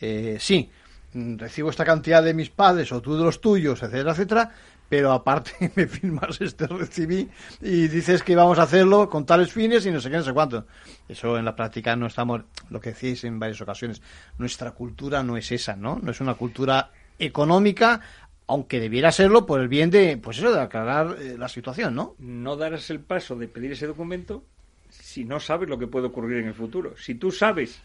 [0.00, 0.70] eh, sí,
[1.12, 4.50] mm, recibo esta cantidad de mis padres o tú de los tuyos, etcétera, etcétera,
[4.88, 7.28] pero aparte me firmas este recibí
[7.60, 10.32] y dices que vamos a hacerlo con tales fines y no sé qué, no sé
[10.32, 10.66] cuánto.
[11.08, 14.02] Eso en la práctica no estamos, lo que decís en varias ocasiones,
[14.38, 15.98] nuestra cultura no es esa, ¿no?
[16.02, 18.00] No es una cultura económica
[18.50, 22.16] aunque debiera serlo por el bien de, pues eso, de aclarar eh, la situación, ¿no?
[22.18, 24.42] No darás el paso de pedir ese documento
[24.88, 26.94] si no sabes lo que puede ocurrir en el futuro.
[26.96, 27.80] Si tú sabes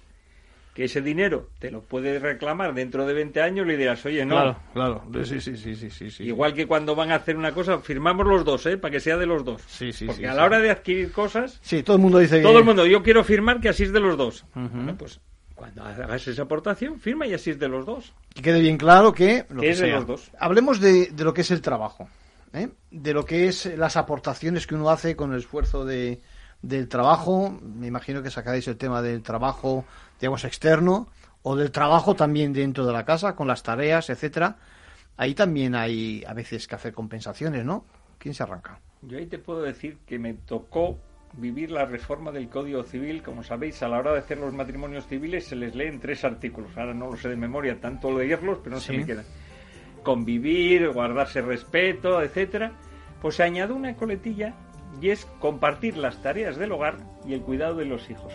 [0.73, 4.35] que ese dinero te lo puedes reclamar dentro de 20 años, le dirás, oye, no.
[4.73, 6.23] Claro, claro, sí, sí, sí, sí, sí.
[6.23, 8.77] Igual que cuando van a hacer una cosa, firmamos los dos, ¿eh?
[8.77, 9.61] Para que sea de los dos.
[9.67, 11.59] Sí, sí, Porque a la hora de adquirir cosas...
[11.61, 13.99] Sí, todo el mundo dice Todo el mundo, yo quiero firmar que así es de
[13.99, 14.45] los dos.
[14.97, 15.21] pues
[15.73, 18.13] cuando hagas esa aportación, firma y así es de los dos.
[18.33, 19.45] Que quede bien claro que...
[19.49, 20.31] Lo que, es de los dos.
[20.39, 22.07] Hablemos de, lo que es el trabajo,
[22.53, 22.69] ¿eh?
[22.91, 26.21] de lo que es las aportaciones que uno hace con el esfuerzo de,
[26.61, 27.49] del trabajo.
[27.63, 29.85] Me imagino que sacáis el tema del trabajo,
[30.19, 31.07] digamos, externo,
[31.41, 34.57] o del trabajo también dentro de la casa, con las tareas, etcétera.
[35.17, 37.85] Ahí también hay a veces que hacer compensaciones, ¿no?
[38.19, 38.79] ¿Quién se arranca?
[39.01, 40.99] Yo ahí te puedo decir que me tocó
[41.37, 43.21] vivir la reforma del Código Civil.
[43.23, 46.77] Como sabéis, a la hora de hacer los matrimonios civiles se les leen tres artículos.
[46.77, 49.25] Ahora no lo sé de memoria, tanto leerlos, pero no se me quedan.
[50.03, 52.73] Convivir, guardarse respeto, etcétera.
[53.21, 54.53] Pues se añade una coletilla
[55.01, 58.33] y es compartir las tareas del hogar y el cuidado de los hijos.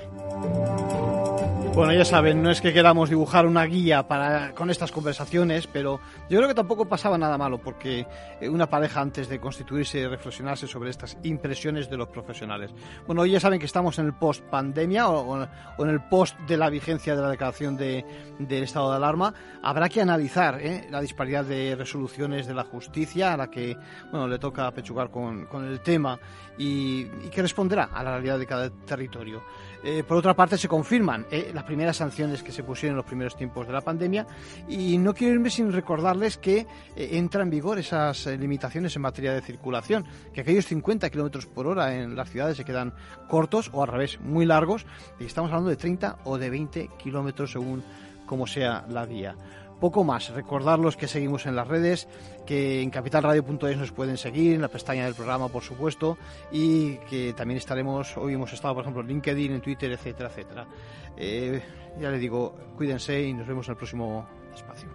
[1.73, 6.01] Bueno, ya saben, no es que queramos dibujar una guía para, con estas conversaciones, pero
[6.29, 8.07] yo creo que tampoco pasaba nada malo, porque
[8.41, 12.73] eh, una pareja antes de constituirse y reflexionarse sobre estas impresiones de los profesionales.
[13.07, 15.45] Bueno, ya saben que estamos en el post pandemia o,
[15.79, 18.05] en el post de la vigencia de la declaración de,
[18.41, 19.33] del estado de alarma.
[19.63, 20.89] Habrá que analizar ¿eh?
[20.91, 23.77] la disparidad de resoluciones de la justicia a la que
[24.11, 26.19] bueno, le toca pechugar con, con el tema
[26.59, 29.43] y, y que responderá a la realidad de cada territorio.
[29.83, 33.07] Eh, por otra parte, se confirman eh, las primeras sanciones que se pusieron en los
[33.07, 34.27] primeros tiempos de la pandemia
[34.69, 36.67] y no quiero irme sin recordarles que
[36.97, 40.05] eh, entran en vigor esas limitaciones en materia de circulación,
[40.35, 42.93] que aquellos 50 kilómetros por hora en las ciudades se quedan
[43.29, 44.85] cortos o al revés, muy largos,
[45.19, 47.83] y estamos hablando de 30 o de 20 kilómetros según
[48.27, 49.35] como sea la vía.
[49.81, 52.07] Poco más, recordarlos que seguimos en las redes,
[52.47, 56.19] que en capitalradio.es nos pueden seguir, en la pestaña del programa, por supuesto,
[56.53, 60.67] y que también estaremos, hoy hemos estado, por ejemplo, en LinkedIn, en Twitter, etcétera, etcétera.
[61.17, 61.63] Eh,
[61.99, 64.89] ya le digo, cuídense y nos vemos en el próximo espacio.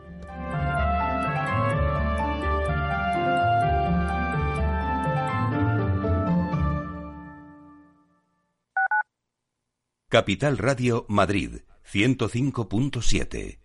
[10.09, 11.61] Capital Radio Madrid
[11.91, 13.64] 105.7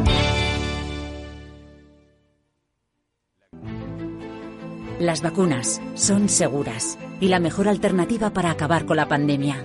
[5.01, 9.55] Las vacunas son seguras y la mejor alternativa para acabar con la pandemia.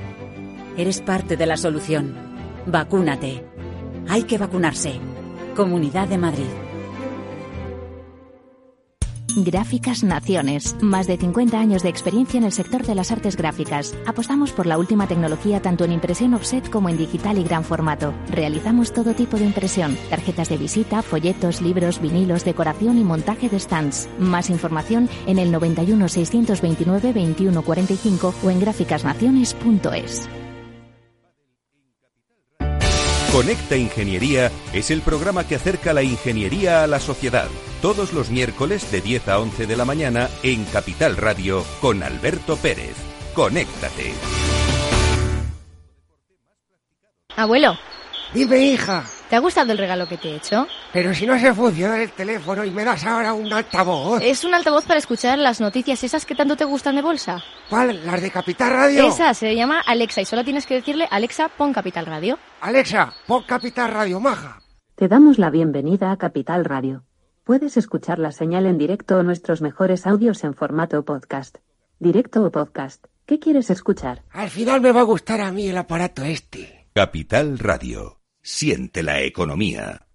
[0.78, 2.14] Eres parte de la solución.
[2.64, 3.44] Vacúnate.
[4.08, 4.98] Hay que vacunarse.
[5.54, 6.65] Comunidad de Madrid.
[9.36, 10.74] Gráficas Naciones.
[10.80, 13.94] Más de 50 años de experiencia en el sector de las artes gráficas.
[14.06, 18.14] Apostamos por la última tecnología tanto en impresión offset como en digital y gran formato.
[18.30, 19.96] Realizamos todo tipo de impresión.
[20.08, 24.08] Tarjetas de visita, folletos, libros, vinilos, decoración y montaje de stands.
[24.18, 30.28] Más información en el 91 629 2145 o en gráficasnaciones.es.
[33.32, 37.48] Conecta Ingeniería es el programa que acerca la ingeniería a la sociedad.
[37.82, 42.56] Todos los miércoles de 10 a 11 de la mañana en Capital Radio con Alberto
[42.56, 42.96] Pérez.
[43.34, 44.14] Conéctate.
[47.36, 47.76] Abuelo,
[48.32, 49.04] Dime, hija.
[49.28, 50.66] ¿te ha gustado el regalo que te he hecho?
[50.92, 54.22] Pero si no se funciona el teléfono y me das ahora un altavoz.
[54.22, 57.42] Es un altavoz para escuchar las noticias esas que tanto te gustan de bolsa.
[57.68, 58.04] ¿Cuál?
[58.04, 59.06] ¿Las de Capital Radio?
[59.06, 62.38] Esa se llama Alexa y solo tienes que decirle Alexa, pon Capital Radio.
[62.60, 64.60] Alexa, pon Capital Radio, maja.
[64.94, 67.04] Te damos la bienvenida a Capital Radio.
[67.46, 71.58] Puedes escuchar la señal en directo o nuestros mejores audios en formato podcast.
[72.00, 73.06] Directo o podcast.
[73.24, 74.24] ¿Qué quieres escuchar?
[74.32, 76.88] Al final me va a gustar a mí el aparato este.
[76.92, 78.20] Capital Radio.
[78.42, 80.05] Siente la economía.